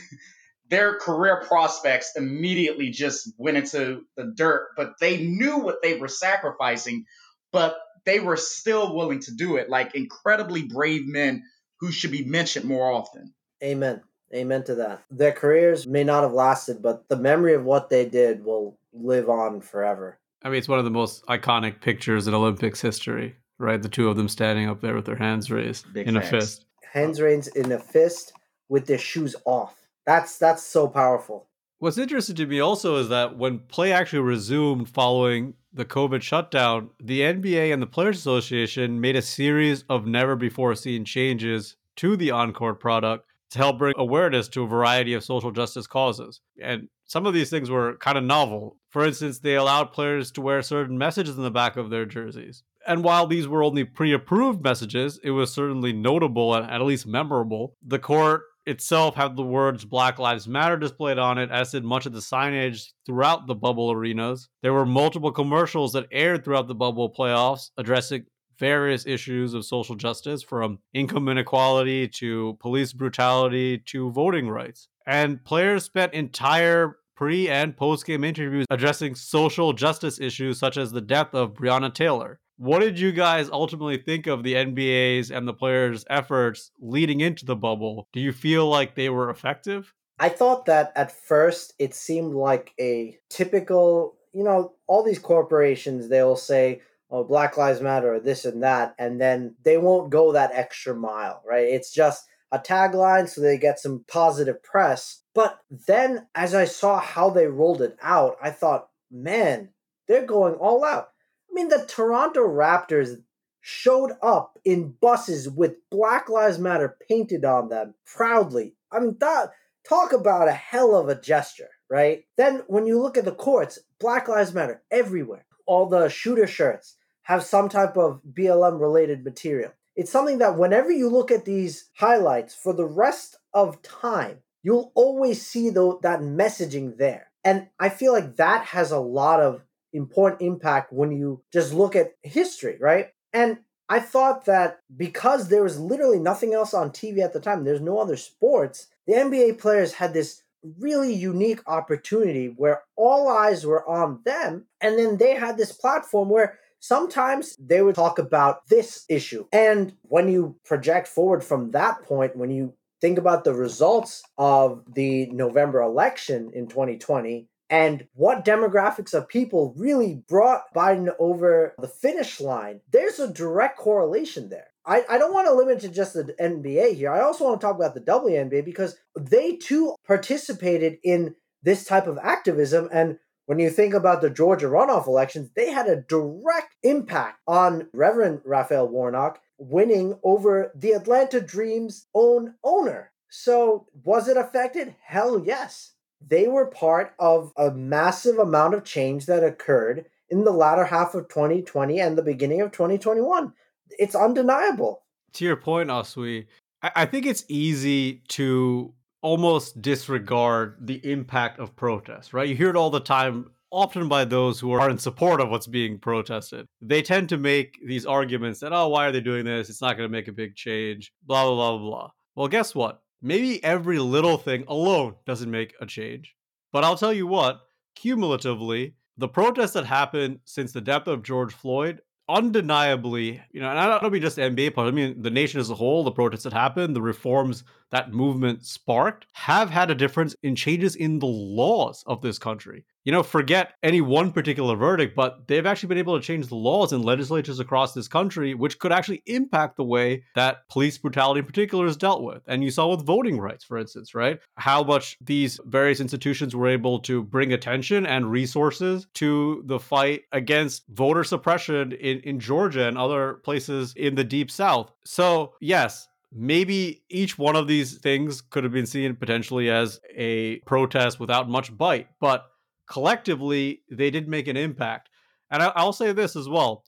their 0.71 0.99
career 0.99 1.43
prospects 1.47 2.13
immediately 2.15 2.91
just 2.91 3.33
went 3.39 3.57
into 3.57 4.03
the 4.17 4.33
dirt, 4.37 4.69
but 4.77 4.93
they 5.01 5.25
knew 5.25 5.59
what 5.59 5.83
they 5.83 5.97
were 5.97 6.09
sacrificing, 6.09 7.07
but 7.53 7.79
they 8.05 8.21
were 8.21 8.37
still 8.37 8.95
willing 8.95 9.21
to 9.21 9.35
do 9.35 9.57
it. 9.57 9.71
Like 9.71 9.95
incredibly 9.95 10.63
brave 10.63 11.07
men 11.07 11.43
who 11.81 11.91
should 11.91 12.11
be 12.11 12.25
mentioned 12.25 12.67
more 12.67 12.93
often. 12.93 13.33
Amen. 13.63 14.03
Amen 14.35 14.63
to 14.65 14.75
that. 14.75 15.03
Their 15.11 15.33
careers 15.33 15.87
may 15.87 16.05
not 16.05 16.23
have 16.23 16.33
lasted, 16.33 16.83
but 16.83 17.09
the 17.09 17.17
memory 17.17 17.55
of 17.55 17.65
what 17.65 17.89
they 17.89 18.05
did 18.05 18.45
will 18.45 18.79
live 18.93 19.29
on 19.29 19.61
forever. 19.61 20.19
I 20.43 20.49
mean, 20.49 20.59
it's 20.59 20.69
one 20.69 20.79
of 20.79 20.85
the 20.85 20.91
most 20.91 21.25
iconic 21.27 21.81
pictures 21.81 22.29
in 22.29 22.35
Olympics 22.35 22.81
history, 22.81 23.37
right? 23.59 23.81
The 23.81 23.89
two 23.89 24.09
of 24.09 24.17
them 24.17 24.29
standing 24.29 24.69
up 24.69 24.81
there 24.81 24.95
with 24.95 25.07
their 25.07 25.17
hands 25.17 25.51
raised 25.51 25.93
Big 25.93 26.07
in 26.07 26.15
facts. 26.15 26.29
a 26.29 26.31
fist. 26.31 26.65
Hands 26.93 27.21
raised 27.21 27.57
in 27.57 27.73
a 27.73 27.79
fist 27.79 28.33
with 28.69 28.87
their 28.87 28.99
shoes 28.99 29.35
off. 29.45 29.75
That's 30.07 30.39
that's 30.39 30.63
so 30.63 30.89
powerful. 30.89 31.47
What's 31.81 31.99
interesting 31.99 32.35
to 32.37 32.47
me 32.47 32.61
also 32.61 32.97
is 32.97 33.09
that 33.11 33.37
when 33.37 33.61
play 33.61 33.93
actually 33.93 34.21
resumed 34.21 34.89
following 34.89 35.55
the 35.73 35.85
COVID 35.85 36.23
shutdown, 36.23 36.91
the 37.01 37.21
NBA 37.21 37.73
and 37.73 37.81
the 37.81 37.87
Players 37.87 38.19
Association 38.19 39.01
made 39.01 39.17
a 39.17 39.23
series 39.23 39.85
of 39.89 40.07
never 40.07 40.35
before 40.35 40.75
seen 40.75 41.05
changes 41.05 41.77
to 41.97 42.17
the 42.17 42.31
on-court 42.31 42.81
product 42.81 43.28
to 43.51 43.59
help 43.59 43.79
bring 43.79 43.95
awareness 43.97 44.49
to 44.49 44.63
a 44.63 44.69
variety 44.69 45.15
of 45.15 45.25
social 45.25 45.51
justice 45.51 45.87
causes. 45.87 46.41
And 46.63 46.89
some 47.07 47.27
of 47.27 47.35
these 47.35 47.51
things 47.51 47.71
were 47.71 47.97
kind 47.97 48.19
of 48.19 48.25
novel. 48.25 48.77
For 48.91 49.05
instance, 49.05 49.39
they 49.39 49.57
allowed 49.57 49.93
players 49.93 50.31
to 50.33 50.41
wear 50.41 50.63
certain 50.63 50.99
messages 50.99 51.37
in 51.37 51.43
the 51.43 51.51
back 51.51 51.77
of 51.77 51.91
their 51.91 52.05
jerseys. 52.05 52.63
And 52.87 53.05
while 53.05 53.27
these 53.27 53.49
were 53.49 53.63
only 53.63 53.85
pre 53.85 54.13
approved 54.13 54.63
messages, 54.63 55.19
it 55.23 55.31
was 55.31 55.53
certainly 55.53 55.93
notable 55.93 56.55
and 56.55 56.71
at 56.71 56.81
least 56.83 57.07
memorable. 57.07 57.75
The 57.87 57.99
court 57.99 58.43
itself 58.67 59.15
had 59.15 59.37
the 59.37 59.43
words 59.43 59.85
Black 59.85 60.19
Lives 60.19 60.47
Matter 60.47 60.77
displayed 60.77 61.19
on 61.19 61.39
it, 61.39 61.51
as 61.51 61.73
did 61.73 61.85
much 61.85 62.07
of 62.07 62.13
the 62.13 62.21
signage 62.21 62.93
throughout 63.07 63.47
the 63.47 63.55
bubble 63.55 63.91
arenas. 63.91 64.49
There 64.63 64.75
were 64.75 64.87
multiple 64.87 65.33
commercials 65.33 65.93
that 65.93 66.07
aired 66.13 66.45
throughout 66.45 66.69
the 66.69 66.75
bubble 66.75 67.13
playoffs 67.13 67.71
addressing 67.79 68.27
various 68.59 69.07
issues 69.07 69.55
of 69.55 69.65
social 69.65 69.95
justice 69.95 70.43
from 70.43 70.79
income 70.93 71.29
inequality 71.29 72.09
to 72.09 72.57
police 72.61 72.93
brutality 72.93 73.79
to 73.79 74.11
voting 74.11 74.49
rights. 74.49 74.89
And 75.07 75.43
players 75.45 75.85
spent 75.85 76.15
entire 76.15 76.97
pre 77.17 77.49
and 77.49 77.77
post 77.77 78.07
game 78.07 78.25
interviews 78.25 78.67
addressing 78.71 79.15
social 79.15 79.73
justice 79.73 80.21
issues 80.21 80.59
such 80.59 80.77
as 80.77 80.93
the 80.93 81.01
death 81.01 81.35
of 81.35 81.55
Breonna 81.55 81.93
Taylor. 81.93 82.41
What 82.59 82.81
did 82.81 82.99
you 82.99 83.13
guys 83.13 83.49
ultimately 83.51 83.99
think 83.99 84.27
of 84.27 84.43
the 84.43 84.55
NBA's 84.55 85.31
and 85.31 85.47
the 85.47 85.53
players' 85.53 86.05
efforts 86.11 86.73
leading 86.81 87.21
into 87.21 87.45
the 87.45 87.55
bubble? 87.55 88.09
Do 88.13 88.21
you 88.21 88.33
feel 88.33 88.69
like 88.69 88.95
they 88.95 89.09
were 89.09 89.31
effective? 89.31 89.95
I 90.19 90.29
thought 90.29 90.67
that 90.67 90.93
at 90.97 91.13
first 91.13 91.75
it 91.79 91.95
seemed 91.95 92.35
like 92.35 92.73
a 92.81 93.17
typical, 93.31 94.17
you 94.33 94.43
know, 94.43 94.73
all 94.89 95.05
these 95.05 95.21
corporations, 95.21 96.09
they'll 96.09 96.37
say, 96.37 96.83
oh, 97.11 97.25
Black 97.25 97.57
Lives 97.57 97.81
Matter 97.81 98.15
or 98.15 98.21
this 98.21 98.45
and 98.45 98.63
that, 98.63 98.95
and 98.99 99.21
then 99.21 99.55
they 99.65 99.79
won't 99.79 100.11
go 100.11 100.33
that 100.33 100.51
extra 100.53 100.95
mile, 100.95 101.43
right? 101.47 101.67
It's 101.67 101.93
just 101.93 102.25
a 102.51 102.59
tagline 102.59 103.29
so 103.29 103.41
they 103.41 103.59
get 103.59 103.79
some 103.79 104.05
positive 104.09 104.63
press. 104.63 105.23
But 105.35 105.59
then 105.71 106.27
as 106.35 106.55
I 106.55 106.65
saw 106.65 106.99
how 106.99 107.31
they 107.31 107.47
rolled 107.47 107.83
it 107.83 107.97
out, 108.03 108.37
I 108.43 108.51
thought, 108.51 108.89
man, 109.11 109.71
they're 110.07 110.27
going 110.27 110.55
all 110.55 110.85
out 110.85 111.11
I 111.51 111.55
mean, 111.55 111.69
the 111.69 111.85
Toronto 111.87 112.47
Raptors 112.47 113.23
showed 113.61 114.13
up 114.23 114.59
in 114.65 114.95
buses 115.01 115.49
with 115.49 115.77
Black 115.91 116.29
Lives 116.29 116.59
Matter 116.59 116.97
painted 117.09 117.45
on 117.45 117.69
them 117.69 117.95
proudly. 118.07 118.75
I 118.93 119.01
mean, 119.01 119.17
that, 119.21 119.51
talk 119.89 120.13
about 120.13 120.49
a 120.49 120.53
hell 120.53 120.95
of 120.95 121.09
a 121.09 121.21
gesture, 121.21 121.71
right? 121.91 122.25
Then 122.37 122.63
when 122.67 122.87
you 122.87 123.01
look 123.01 123.17
at 123.17 123.25
the 123.25 123.33
courts, 123.33 123.79
Black 123.99 124.29
Lives 124.29 124.55
Matter 124.55 124.83
everywhere. 124.91 125.45
All 125.67 125.87
the 125.87 126.09
shooter 126.09 126.47
shirts 126.47 126.97
have 127.29 127.45
some 127.45 127.69
type 127.69 127.97
of 127.99 128.23
BLM 128.33 128.81
related 128.81 129.23
material. 129.23 129.71
It's 129.95 130.11
something 130.11 130.39
that 130.39 130.57
whenever 130.57 130.91
you 130.91 131.11
look 131.11 131.31
at 131.31 131.45
these 131.45 131.91
highlights 131.95 132.55
for 132.55 132.73
the 132.73 132.87
rest 132.87 133.37
of 133.53 133.83
time, 133.83 134.39
you'll 134.63 134.93
always 134.95 135.45
see 135.45 135.69
the, 135.69 135.99
that 136.03 136.21
messaging 136.21 136.97
there. 136.97 137.31
And 137.45 137.69
I 137.79 137.91
feel 137.91 138.15
like 138.15 138.37
that 138.37 138.65
has 138.67 138.91
a 138.91 138.99
lot 138.99 139.41
of 139.41 139.63
important 139.93 140.41
impact 140.41 140.91
when 140.91 141.13
you 141.13 141.43
just 141.53 141.75
look 141.75 141.95
at 141.95 142.15
history, 142.23 142.79
right? 142.81 143.09
And 143.35 143.59
I 143.91 144.01
thought 144.01 144.47
that 144.47 144.81
because 144.97 145.49
there 145.49 145.63
was 145.63 145.79
literally 145.79 146.19
nothing 146.19 146.55
else 146.55 146.73
on 146.73 146.91
TV 146.91 147.19
at 147.19 147.35
the 147.35 147.41
time, 147.41 147.65
there's 147.65 147.81
no 147.81 147.99
other 147.99 148.17
sports, 148.17 148.89
the 149.07 149.15
NBA 149.15 149.59
players 149.59 149.95
had 149.95 150.15
this 150.15 150.43
really 150.79 151.13
unique 151.13 151.61
opportunity 151.67 152.47
where 152.47 152.83
all 152.97 153.29
eyes 153.29 153.67
were 153.67 153.87
on 153.89 154.21
them. 154.25 154.65
And 154.81 154.99
then 154.99 155.19
they 155.19 155.35
had 155.35 155.57
this 155.57 155.73
platform 155.73 156.31
where 156.31 156.59
sometimes 156.81 157.57
they 157.59 157.83
would 157.83 157.95
talk 157.95 158.19
about 158.19 158.67
this 158.69 159.05
issue. 159.09 159.47
And 159.53 159.95
when 160.03 160.29
you 160.29 160.57
project 160.65 161.09
forward 161.09 161.45
from 161.45 161.73
that 161.73 162.03
point, 162.03 162.37
when 162.37 162.51
you 162.51 162.75
think 163.01 163.19
about 163.19 163.45
the 163.45 163.55
results 163.55 164.23
of 164.37 164.83
the 164.93 165.27
November 165.27 165.81
election 165.81 166.51
in 166.53 166.67
2020, 166.69 167.49
and 167.71 168.07
what 168.15 168.45
demographics 168.45 169.13
of 169.13 169.29
people 169.29 169.75
really 169.77 170.23
brought 170.27 170.73
Biden 170.75 171.11
over 171.19 171.75
the 171.79 171.89
finish 171.89 172.41
line, 172.41 172.81
there's 172.91 173.19
a 173.19 173.33
direct 173.33 173.77
correlation 173.77 174.49
there. 174.49 174.69
I, 174.87 175.05
I 175.09 175.19
don't 175.19 175.35
want 175.35 175.49
to 175.49 175.55
limit 175.55 175.81
to 175.81 175.89
just 175.89 176.15
the 176.15 176.35
NBA 176.41 176.95
here. 176.95 177.13
I 177.13 177.21
also 177.21 177.45
want 177.45 177.61
to 177.61 177.67
talk 177.67 177.77
about 177.77 177.95
the 177.95 178.01
WNBA 178.01 178.65
because 178.65 178.97
they 179.19 179.57
too 179.57 179.95
participated 180.07 180.97
in 181.05 181.35
this 181.63 181.85
type 181.85 182.07
of 182.07 182.19
activism. 182.23 182.89
And 182.91 183.19
when 183.49 183.59
you 183.59 183.71
think 183.71 183.95
about 183.95 184.21
the 184.21 184.31
Georgia 184.31 184.67
runoff 184.67 185.07
elections, 185.07 185.51
they 185.57 185.71
had 185.71 185.89
a 185.89 186.03
direct 186.03 186.77
impact 186.83 187.41
on 187.49 187.89
Reverend 187.93 188.43
Raphael 188.45 188.87
Warnock 188.89 189.41
winning 189.59 190.19
over 190.23 190.71
the 190.75 190.93
Atlanta 190.93 191.41
Dream's 191.41 192.07
own 192.15 192.55
owner. 192.63 193.11
So, 193.31 193.87
was 194.05 194.29
it 194.29 194.37
affected? 194.37 194.95
Hell 195.03 195.43
yes 195.45 195.95
they 196.27 196.49
were 196.49 196.67
part 196.67 197.15
of 197.19 197.53
a 197.57 197.71
massive 197.71 198.39
amount 198.39 198.75
of 198.75 198.85
change 198.85 199.27
that 199.27 199.45
occurred 199.45 200.07
in 200.29 200.45
the 200.45 200.53
latter 200.53 200.85
half 200.85 201.15
of 201.15 201.29
2020 201.29 202.01
and 202.01 202.19
the 202.19 202.23
beginning 202.23 202.61
of 202.61 202.73
2021. 202.73 203.53
It's 203.99 204.15
undeniable. 204.15 205.03
To 205.35 205.45
your 205.45 205.57
point, 205.57 205.91
Aswi, 205.91 206.47
I 206.83 207.07
think 207.07 207.27
it's 207.27 207.45
easy 207.49 208.23
to 208.29 208.93
almost 209.21 209.81
disregard 209.83 210.77
the 210.81 211.01
impact 211.11 211.59
of 211.59 211.75
protests, 211.77 212.33
right? 212.33 212.49
You 212.49 212.55
hear 212.55 212.71
it 212.71 212.77
all 212.77 212.91
the 212.91 213.01
time 213.01 213.51
often 213.71 214.09
by 214.09 214.25
those 214.25 214.59
who 214.61 214.73
are 214.73 214.89
in 214.89 214.99
support 214.99 215.41
of 215.41 215.51
what's 215.51 215.67
being 215.67 215.99
protested. 215.99 216.67
They 216.81 217.03
tend 217.03 217.29
to 217.31 217.37
make 217.37 217.79
these 217.85 218.07
arguments 218.07 218.61
that, 218.61 218.73
oh, 218.73 218.89
why 218.89 219.07
are 219.07 219.13
they 219.13 219.21
doing 219.21 219.45
this? 219.45 219.69
It's 219.69 219.83
not 219.83 219.97
going 219.97 220.09
to 220.09 220.13
make 220.13 220.29
a 220.29 220.33
big 220.33 220.55
change, 220.55 221.13
blah, 221.27 221.45
blah, 221.45 221.77
blah, 221.77 221.79
blah. 221.79 222.11
Well, 222.35 222.49
guess 222.49 222.75
what? 222.75 223.03
Maybe 223.21 223.63
every 223.65 223.99
little 223.99 224.39
thing 224.39 224.65
alone 224.69 225.17
doesn't 225.27 225.51
make 225.51 225.75
a 225.81 225.87
change. 225.87 226.35
But 226.73 226.85
I'll 226.85 226.97
tell 226.97 227.13
you 227.13 227.27
what, 227.27 227.61
cumulatively, 227.97 228.95
the 229.17 229.29
protests 229.29 229.73
that 229.73 229.85
happened 229.85 230.39
since 230.45 230.73
the 230.73 230.81
death 230.81 231.09
of 231.09 231.25
George 231.25 231.53
Floyd 231.53 232.01
undeniably, 232.29 233.41
you 233.51 233.61
know, 233.61 233.71
and 233.71 233.79
I 233.79 233.99
don't 233.99 234.13
mean 234.13 234.23
just 234.23 234.39
NBA 234.39 234.75
part, 234.75 234.89
I 234.89 234.91
mean 234.91 235.23
the 235.23 235.31
nation 235.31 235.61
as 235.61 235.71
a 235.71 235.75
whole, 235.75 236.05
the 236.05 236.11
protests 236.11 236.45
that 236.45 236.53
happened, 236.53 236.95
the 236.95 237.03
reforms 237.03 237.65
that 237.91 238.13
movement 238.13 238.65
sparked 238.65 239.27
have 239.33 239.71
had 239.71 239.91
a 239.91 239.95
difference 239.95 240.35
in 240.43 240.55
changes 240.55 240.97
in 240.97 241.19
the 241.19 241.27
laws 241.27 242.05
of 242.07 242.21
this 242.21 242.39
country. 242.39 242.85
You 243.09 243.13
know, 243.13 243.23
forget 243.23 243.73
any 243.83 244.03
one 244.03 244.33
particular 244.33 244.77
verdict, 244.77 245.17
but 245.17 245.49
they've 245.49 245.65
actually 245.65 245.87
been 245.87 245.97
able 245.97 246.21
to 246.21 246.23
change 246.23 246.49
the 246.49 246.57
laws 246.57 246.93
in 246.93 247.01
legislatures 247.01 247.59
across 247.59 247.95
this 247.95 248.07
country, 248.07 248.53
which 248.53 248.79
could 248.79 248.93
actually 248.93 249.23
impact 249.25 249.79
the 249.79 249.85
way 249.85 250.25
that 250.35 250.69
police 250.69 250.99
brutality 250.99 251.39
in 251.41 251.47
particular 251.47 251.87
is 251.87 251.97
dealt 251.97 252.23
with. 252.23 252.43
And 252.47 252.63
you 252.63 252.71
saw 252.71 252.89
with 252.89 253.07
voting 253.07 253.41
rights, 253.41 253.65
for 253.65 253.79
instance, 253.79 254.15
right? 254.15 254.39
How 254.59 254.83
much 254.83 255.17
these 255.23 255.59
various 255.65 256.01
institutions 256.01 256.55
were 256.55 256.69
able 256.69 256.99
to 256.99 257.23
bring 257.23 257.55
attention 257.55 258.05
and 258.05 258.31
resources 258.31 259.07
to 259.15 259.63
the 259.65 259.79
fight 259.79 260.25
against 260.33 260.83
voter 260.91 261.25
suppression 261.25 261.93
in, 261.93 262.21
in 262.21 262.39
Georgia 262.39 262.89
and 262.89 262.99
other 262.99 263.41
places 263.43 263.95
in 263.97 264.17
the 264.17 264.25
deep 264.25 264.51
south. 264.51 264.93
So, 265.07 265.55
yes, 265.63 266.09
maybe 266.31 267.03
each 267.09 267.39
one 267.39 267.57
of 267.57 267.69
these 267.69 267.97
things 267.97 268.43
could 268.43 268.65
have 268.65 268.73
been 268.75 268.85
seen 268.85 269.17
potentially 269.17 269.71
as 269.71 269.99
a 270.15 270.59
protest 270.67 271.19
without 271.19 271.49
much 271.49 271.75
bite, 271.75 272.09
but 272.21 272.45
collectively 272.89 273.83
they 273.91 274.11
did 274.11 274.29
make 274.29 274.49
an 274.49 274.57
impact. 274.57 275.11
And 275.51 275.63
I, 275.63 275.83
will 275.83 275.93
say 275.93 276.13
this 276.13 276.37
as 276.37 276.49
well. 276.49 276.85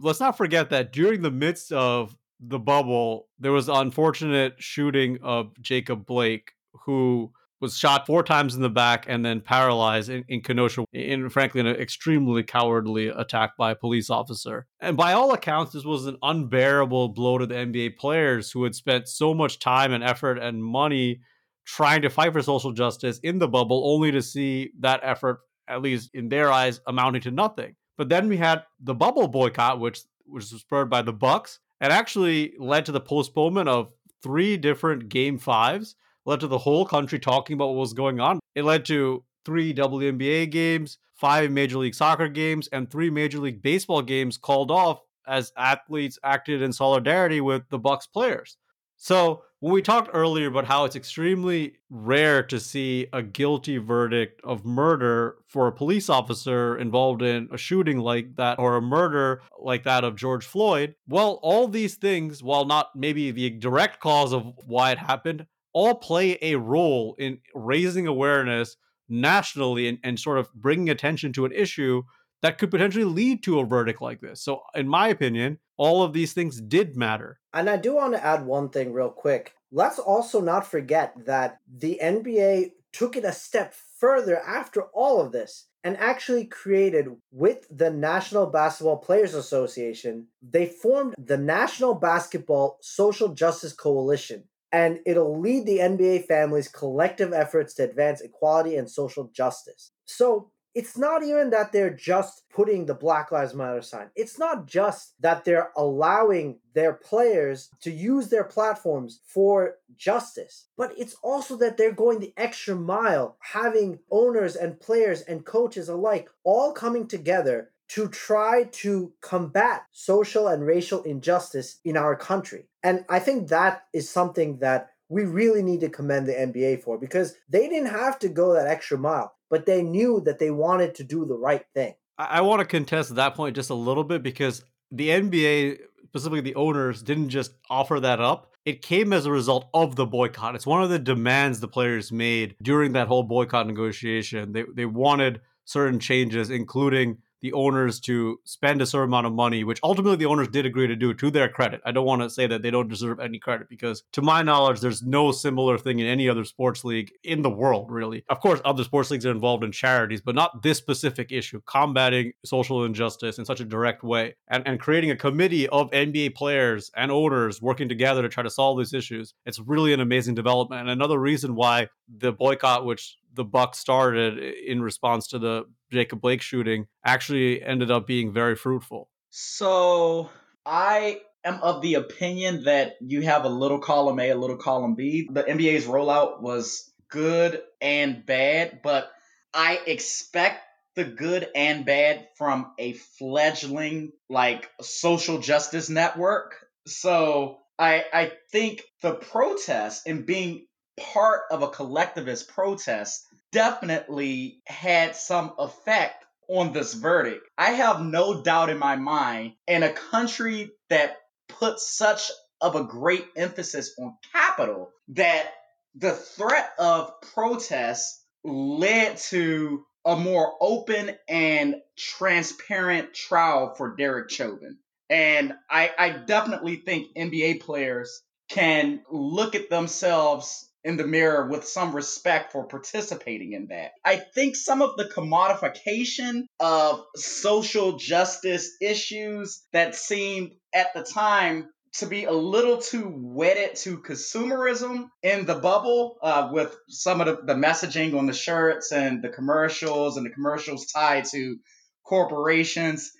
Let's 0.00 0.20
not 0.20 0.36
forget 0.36 0.70
that 0.70 0.92
during 0.92 1.22
the 1.22 1.30
midst 1.30 1.72
of 1.72 2.16
the 2.40 2.58
bubble, 2.58 3.28
there 3.38 3.52
was 3.52 3.68
unfortunate 3.68 4.54
shooting 4.58 5.18
of 5.22 5.52
Jacob 5.60 6.04
Blake, 6.04 6.52
who 6.84 7.32
was 7.60 7.78
shot 7.78 8.06
four 8.06 8.24
times 8.24 8.56
in 8.56 8.60
the 8.60 8.68
back 8.68 9.06
and 9.08 9.24
then 9.24 9.40
paralyzed 9.40 10.10
in, 10.10 10.24
in 10.28 10.40
Kenosha, 10.40 10.84
in 10.92 11.30
frankly, 11.30 11.60
an 11.60 11.68
extremely 11.68 12.42
cowardly 12.42 13.08
attack 13.08 13.56
by 13.56 13.70
a 13.70 13.76
police 13.76 14.10
officer. 14.10 14.66
And 14.80 14.96
by 14.96 15.12
all 15.12 15.32
accounts, 15.32 15.72
this 15.72 15.84
was 15.84 16.06
an 16.06 16.16
unbearable 16.22 17.10
blow 17.10 17.38
to 17.38 17.46
the 17.46 17.54
NBA 17.54 17.96
players 17.96 18.50
who 18.50 18.64
had 18.64 18.74
spent 18.74 19.08
so 19.08 19.32
much 19.32 19.60
time 19.60 19.92
and 19.92 20.02
effort 20.02 20.38
and 20.38 20.62
money 20.62 21.20
trying 21.64 22.02
to 22.02 22.10
fight 22.10 22.32
for 22.32 22.42
social 22.42 22.72
justice 22.72 23.18
in 23.20 23.38
the 23.38 23.48
bubble, 23.48 23.82
only 23.92 24.10
to 24.12 24.22
see 24.22 24.72
that 24.80 25.00
effort, 25.02 25.40
at 25.68 25.82
least 25.82 26.10
in 26.14 26.28
their 26.28 26.50
eyes, 26.50 26.80
amounting 26.86 27.22
to 27.22 27.30
nothing. 27.30 27.74
But 27.96 28.08
then 28.08 28.28
we 28.28 28.36
had 28.36 28.64
the 28.80 28.94
bubble 28.94 29.28
boycott, 29.28 29.80
which, 29.80 30.00
was 30.26 30.50
spurred 30.50 30.88
by 30.88 31.02
the 31.02 31.12
Bucks, 31.12 31.60
and 31.80 31.92
actually 31.92 32.54
led 32.58 32.86
to 32.86 32.92
the 32.92 33.00
postponement 33.00 33.68
of 33.68 33.92
three 34.22 34.56
different 34.56 35.08
game 35.08 35.36
fives 35.36 35.96
led 36.24 36.40
to 36.40 36.46
the 36.46 36.58
whole 36.58 36.86
country 36.86 37.18
talking 37.18 37.54
about 37.54 37.68
what 37.68 37.80
was 37.80 37.94
going 37.94 38.20
on. 38.20 38.40
It 38.54 38.64
led 38.64 38.84
to 38.86 39.24
three 39.44 39.74
WNBA 39.74 40.50
games, 40.50 40.98
five 41.14 41.50
Major 41.50 41.78
League 41.78 41.94
Soccer 41.94 42.28
games, 42.28 42.68
and 42.72 42.90
three 42.90 43.10
Major 43.10 43.38
League 43.38 43.62
Baseball 43.62 44.02
games 44.02 44.36
called 44.36 44.70
off 44.70 45.00
as 45.26 45.52
athletes 45.56 46.18
acted 46.24 46.62
in 46.62 46.72
solidarity 46.72 47.40
with 47.40 47.68
the 47.70 47.78
Bucks 47.78 48.06
players. 48.06 48.56
So, 49.04 49.42
when 49.58 49.72
we 49.72 49.82
talked 49.82 50.10
earlier 50.12 50.46
about 50.46 50.66
how 50.66 50.84
it's 50.84 50.94
extremely 50.94 51.74
rare 51.90 52.40
to 52.44 52.60
see 52.60 53.08
a 53.12 53.20
guilty 53.20 53.78
verdict 53.78 54.40
of 54.44 54.64
murder 54.64 55.38
for 55.48 55.66
a 55.66 55.72
police 55.72 56.08
officer 56.08 56.78
involved 56.78 57.20
in 57.20 57.48
a 57.50 57.58
shooting 57.58 57.98
like 57.98 58.36
that 58.36 58.60
or 58.60 58.76
a 58.76 58.80
murder 58.80 59.42
like 59.60 59.82
that 59.82 60.04
of 60.04 60.14
George 60.14 60.46
Floyd, 60.46 60.94
well, 61.08 61.40
all 61.42 61.66
these 61.66 61.96
things, 61.96 62.44
while 62.44 62.64
not 62.64 62.94
maybe 62.94 63.32
the 63.32 63.50
direct 63.50 63.98
cause 63.98 64.32
of 64.32 64.52
why 64.68 64.92
it 64.92 64.98
happened, 64.98 65.46
all 65.72 65.96
play 65.96 66.38
a 66.40 66.54
role 66.54 67.16
in 67.18 67.40
raising 67.56 68.06
awareness 68.06 68.76
nationally 69.08 69.88
and, 69.88 69.98
and 70.04 70.20
sort 70.20 70.38
of 70.38 70.54
bringing 70.54 70.90
attention 70.90 71.32
to 71.32 71.44
an 71.44 71.50
issue 71.50 72.04
that 72.42 72.58
could 72.58 72.70
potentially 72.70 73.04
lead 73.04 73.42
to 73.44 73.60
a 73.60 73.64
verdict 73.64 74.02
like 74.02 74.20
this. 74.20 74.42
So, 74.42 74.62
in 74.74 74.88
my 74.88 75.08
opinion, 75.08 75.58
all 75.76 76.02
of 76.02 76.12
these 76.12 76.32
things 76.32 76.60
did 76.60 76.96
matter. 76.96 77.40
And 77.52 77.70
I 77.70 77.76
do 77.76 77.94
want 77.94 78.14
to 78.14 78.24
add 78.24 78.44
one 78.44 78.68
thing 78.68 78.92
real 78.92 79.10
quick. 79.10 79.54
Let's 79.70 79.98
also 79.98 80.40
not 80.40 80.66
forget 80.66 81.14
that 81.24 81.58
the 81.66 81.98
NBA 82.02 82.72
took 82.92 83.16
it 83.16 83.24
a 83.24 83.32
step 83.32 83.74
further 83.98 84.38
after 84.40 84.82
all 84.92 85.20
of 85.20 85.32
this 85.32 85.66
and 85.84 85.96
actually 85.96 86.44
created 86.44 87.08
with 87.32 87.66
the 87.70 87.90
National 87.90 88.46
Basketball 88.46 88.98
Players 88.98 89.34
Association, 89.34 90.28
they 90.40 90.66
formed 90.66 91.14
the 91.18 91.38
National 91.38 91.94
Basketball 91.94 92.78
Social 92.80 93.28
Justice 93.34 93.72
Coalition 93.72 94.44
and 94.70 95.00
it'll 95.04 95.38
lead 95.38 95.66
the 95.66 95.78
NBA 95.78 96.26
family's 96.26 96.68
collective 96.68 97.32
efforts 97.32 97.74
to 97.74 97.84
advance 97.84 98.20
equality 98.20 98.76
and 98.76 98.90
social 98.90 99.30
justice. 99.34 99.90
So 100.06 100.50
it's 100.74 100.96
not 100.96 101.22
even 101.22 101.50
that 101.50 101.72
they're 101.72 101.94
just 101.94 102.42
putting 102.50 102.86
the 102.86 102.94
Black 102.94 103.30
Lives 103.30 103.54
Matter 103.54 103.82
sign. 103.82 104.10
It's 104.16 104.38
not 104.38 104.66
just 104.66 105.14
that 105.20 105.44
they're 105.44 105.70
allowing 105.76 106.58
their 106.74 106.94
players 106.94 107.70
to 107.82 107.90
use 107.90 108.28
their 108.28 108.44
platforms 108.44 109.20
for 109.26 109.76
justice, 109.96 110.68
but 110.76 110.92
it's 110.96 111.16
also 111.22 111.56
that 111.56 111.76
they're 111.76 111.92
going 111.92 112.20
the 112.20 112.32
extra 112.36 112.74
mile, 112.74 113.36
having 113.40 113.98
owners 114.10 114.56
and 114.56 114.80
players 114.80 115.20
and 115.22 115.44
coaches 115.44 115.88
alike 115.88 116.28
all 116.44 116.72
coming 116.72 117.06
together 117.06 117.70
to 117.88 118.08
try 118.08 118.64
to 118.72 119.12
combat 119.20 119.84
social 119.92 120.48
and 120.48 120.64
racial 120.64 121.02
injustice 121.02 121.78
in 121.84 121.96
our 121.96 122.16
country. 122.16 122.64
And 122.82 123.04
I 123.08 123.18
think 123.18 123.48
that 123.48 123.84
is 123.92 124.08
something 124.08 124.58
that 124.58 124.88
we 125.10 125.24
really 125.24 125.62
need 125.62 125.80
to 125.80 125.90
commend 125.90 126.26
the 126.26 126.32
NBA 126.32 126.82
for 126.82 126.96
because 126.96 127.34
they 127.50 127.68
didn't 127.68 127.90
have 127.90 128.18
to 128.20 128.30
go 128.30 128.54
that 128.54 128.66
extra 128.66 128.96
mile, 128.96 129.34
but 129.52 129.66
they 129.66 129.82
knew 129.82 130.18
that 130.22 130.38
they 130.38 130.50
wanted 130.50 130.94
to 130.94 131.04
do 131.04 131.26
the 131.26 131.36
right 131.36 131.66
thing. 131.74 131.94
I, 132.16 132.40
want 132.40 132.60
to 132.60 132.64
contest 132.64 133.14
that 133.14 133.34
point 133.34 133.54
just 133.54 133.68
a 133.68 133.74
little 133.74 134.02
bit 134.02 134.22
because 134.22 134.64
the 134.90 135.10
NBA, 135.10 135.78
specifically 136.06 136.40
the 136.40 136.54
owners, 136.54 137.02
didn't 137.02 137.28
just 137.28 137.52
offer 137.68 138.00
that 138.00 138.18
up. 138.18 138.50
It 138.64 138.80
came 138.80 139.12
as 139.12 139.26
a 139.26 139.30
result 139.30 139.68
of 139.74 139.94
the 139.94 140.06
boycott. 140.06 140.54
It's 140.54 140.66
one 140.66 140.82
of 140.82 140.88
the 140.88 140.98
demands 140.98 141.60
the 141.60 141.68
players 141.68 142.10
made 142.10 142.56
during 142.62 142.92
that 142.92 143.08
whole 143.08 143.24
boycott 143.24 143.66
negotiation. 143.66 144.52
They, 144.52 144.64
they 144.74 144.86
wanted 144.86 145.42
certain 145.66 146.00
changes, 146.00 146.48
including 146.48 147.18
the 147.42 147.52
owners 147.52 148.00
to 148.00 148.38
spend 148.44 148.80
a 148.80 148.86
certain 148.86 149.08
amount 149.08 149.26
of 149.26 149.32
money, 149.32 149.64
which 149.64 149.80
ultimately 149.82 150.16
the 150.16 150.26
owners 150.26 150.48
did 150.48 150.64
agree 150.64 150.86
to 150.86 150.96
do 150.96 151.12
to 151.12 151.30
their 151.30 151.48
credit. 151.48 151.80
I 151.84 151.92
don't 151.92 152.06
want 152.06 152.22
to 152.22 152.30
say 152.30 152.46
that 152.46 152.62
they 152.62 152.70
don't 152.70 152.88
deserve 152.88 153.20
any 153.20 153.38
credit 153.38 153.68
because, 153.68 154.04
to 154.12 154.22
my 154.22 154.42
knowledge, 154.42 154.80
there's 154.80 155.02
no 155.02 155.32
similar 155.32 155.76
thing 155.76 155.98
in 155.98 156.06
any 156.06 156.28
other 156.28 156.44
sports 156.44 156.84
league 156.84 157.12
in 157.24 157.42
the 157.42 157.50
world, 157.50 157.90
really. 157.90 158.24
Of 158.28 158.40
course, 158.40 158.60
other 158.64 158.84
sports 158.84 159.10
leagues 159.10 159.26
are 159.26 159.30
involved 159.32 159.64
in 159.64 159.72
charities, 159.72 160.20
but 160.20 160.34
not 160.34 160.62
this 160.62 160.78
specific 160.78 161.32
issue, 161.32 161.60
combating 161.66 162.32
social 162.44 162.84
injustice 162.84 163.38
in 163.38 163.44
such 163.44 163.60
a 163.60 163.64
direct 163.64 164.02
way 164.02 164.36
and, 164.48 164.66
and 164.66 164.80
creating 164.80 165.10
a 165.10 165.16
committee 165.16 165.68
of 165.68 165.90
NBA 165.90 166.34
players 166.34 166.90
and 166.96 167.10
owners 167.10 167.60
working 167.60 167.88
together 167.88 168.22
to 168.22 168.28
try 168.28 168.42
to 168.42 168.50
solve 168.50 168.78
these 168.78 168.94
issues. 168.94 169.34
It's 169.44 169.58
really 169.58 169.92
an 169.92 170.00
amazing 170.00 170.34
development. 170.34 170.82
And 170.82 170.90
another 170.90 171.18
reason 171.18 171.54
why 171.54 171.88
the 172.08 172.32
boycott, 172.32 172.84
which 172.84 173.16
the 173.34 173.44
Buck 173.44 173.74
started 173.74 174.38
in 174.38 174.82
response 174.82 175.28
to 175.28 175.38
the 175.38 175.64
Jacob 175.90 176.20
Blake 176.20 176.42
shooting 176.42 176.86
actually 177.04 177.62
ended 177.62 177.90
up 177.90 178.06
being 178.06 178.32
very 178.32 178.56
fruitful. 178.56 179.08
So 179.30 180.30
I 180.66 181.20
am 181.44 181.60
of 181.62 181.82
the 181.82 181.94
opinion 181.94 182.64
that 182.64 182.94
you 183.00 183.22
have 183.22 183.44
a 183.44 183.48
little 183.48 183.78
column 183.78 184.20
A, 184.20 184.30
a 184.30 184.36
little 184.36 184.56
column 184.56 184.94
B. 184.94 185.28
The 185.30 185.42
NBA's 185.42 185.86
rollout 185.86 186.40
was 186.40 186.90
good 187.08 187.60
and 187.80 188.24
bad, 188.24 188.80
but 188.82 189.10
I 189.54 189.80
expect 189.86 190.62
the 190.94 191.04
good 191.04 191.48
and 191.54 191.84
bad 191.84 192.28
from 192.36 192.72
a 192.78 192.92
fledgling 192.92 194.12
like 194.28 194.70
social 194.80 195.38
justice 195.38 195.88
network. 195.88 196.54
So 196.86 197.58
I 197.78 198.04
I 198.12 198.32
think 198.50 198.82
the 199.02 199.14
protest 199.14 200.06
and 200.06 200.26
being 200.26 200.66
part 200.98 201.42
of 201.50 201.62
a 201.62 201.68
collectivist 201.68 202.48
protest 202.48 203.26
definitely 203.52 204.60
had 204.66 205.14
some 205.16 205.52
effect 205.58 206.24
on 206.48 206.72
this 206.72 206.94
verdict. 206.94 207.46
I 207.56 207.70
have 207.70 208.00
no 208.00 208.42
doubt 208.42 208.70
in 208.70 208.78
my 208.78 208.96
mind, 208.96 209.54
in 209.66 209.82
a 209.82 209.92
country 209.92 210.70
that 210.90 211.16
puts 211.48 211.96
such 211.96 212.30
of 212.60 212.76
a 212.76 212.84
great 212.84 213.26
emphasis 213.36 213.94
on 213.98 214.16
capital, 214.32 214.90
that 215.08 215.46
the 215.94 216.12
threat 216.12 216.70
of 216.78 217.20
protest 217.34 218.22
led 218.44 219.16
to 219.16 219.84
a 220.04 220.16
more 220.16 220.52
open 220.60 221.16
and 221.28 221.76
transparent 221.96 223.14
trial 223.14 223.74
for 223.76 223.94
Derek 223.96 224.30
Chauvin. 224.30 224.78
And 225.08 225.52
I, 225.70 225.90
I 225.96 226.10
definitely 226.10 226.76
think 226.76 227.14
NBA 227.16 227.60
players 227.60 228.22
can 228.48 229.02
look 229.10 229.54
at 229.54 229.70
themselves 229.70 230.68
in 230.84 230.96
the 230.96 231.06
mirror 231.06 231.46
with 231.48 231.66
some 231.66 231.94
respect 231.94 232.52
for 232.52 232.64
participating 232.64 233.52
in 233.52 233.68
that. 233.68 233.92
I 234.04 234.16
think 234.16 234.56
some 234.56 234.82
of 234.82 234.96
the 234.96 235.04
commodification 235.04 236.46
of 236.58 237.04
social 237.16 237.98
justice 237.98 238.76
issues 238.80 239.62
that 239.72 239.94
seemed 239.94 240.52
at 240.74 240.92
the 240.94 241.04
time 241.04 241.68
to 241.94 242.06
be 242.06 242.24
a 242.24 242.32
little 242.32 242.78
too 242.78 243.12
wedded 243.14 243.76
to 243.76 243.98
consumerism 243.98 245.08
in 245.22 245.44
the 245.44 245.54
bubble 245.54 246.16
uh, 246.22 246.48
with 246.50 246.74
some 246.88 247.20
of 247.20 247.26
the, 247.26 247.42
the 247.44 247.54
messaging 247.54 248.18
on 248.18 248.26
the 248.26 248.32
shirts 248.32 248.92
and 248.92 249.22
the 249.22 249.28
commercials 249.28 250.16
and 250.16 250.24
the 250.24 250.30
commercials 250.30 250.86
tied 250.86 251.26
to 251.26 251.58
corporations. 252.04 253.12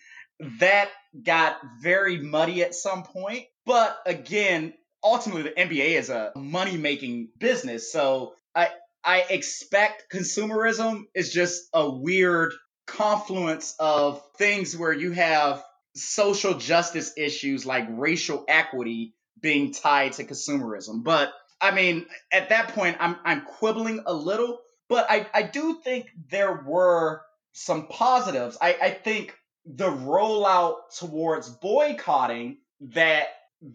That 0.58 0.88
got 1.22 1.58
very 1.82 2.18
muddy 2.18 2.62
at 2.62 2.74
some 2.74 3.02
point. 3.02 3.44
But 3.66 3.98
again, 4.06 4.72
ultimately 5.02 5.42
the 5.42 5.50
NBA 5.50 5.98
is 5.98 6.10
a 6.10 6.32
money 6.36 6.76
making 6.76 7.28
business. 7.38 7.92
So 7.92 8.34
I 8.54 8.70
I 9.04 9.24
expect 9.28 10.12
consumerism 10.12 11.04
is 11.14 11.32
just 11.32 11.68
a 11.72 11.90
weird 11.90 12.52
confluence 12.86 13.74
of 13.78 14.22
things 14.36 14.76
where 14.76 14.92
you 14.92 15.12
have 15.12 15.62
social 15.94 16.54
justice 16.54 17.12
issues 17.16 17.66
like 17.66 17.86
racial 17.90 18.44
equity 18.48 19.14
being 19.40 19.72
tied 19.72 20.12
to 20.12 20.24
consumerism. 20.24 21.02
But 21.02 21.32
I 21.60 21.72
mean, 21.72 22.06
at 22.32 22.48
that 22.50 22.68
point 22.68 22.96
I'm 23.00 23.16
I'm 23.24 23.42
quibbling 23.42 24.02
a 24.06 24.14
little, 24.14 24.60
but 24.88 25.06
I, 25.10 25.26
I 25.32 25.42
do 25.42 25.80
think 25.82 26.06
there 26.30 26.62
were 26.66 27.22
some 27.52 27.86
positives. 27.88 28.56
I, 28.60 28.76
I 28.80 28.90
think 28.90 29.34
the 29.64 29.88
rollout 29.90 30.76
towards 30.98 31.48
boycotting 31.48 32.58
that 32.80 33.28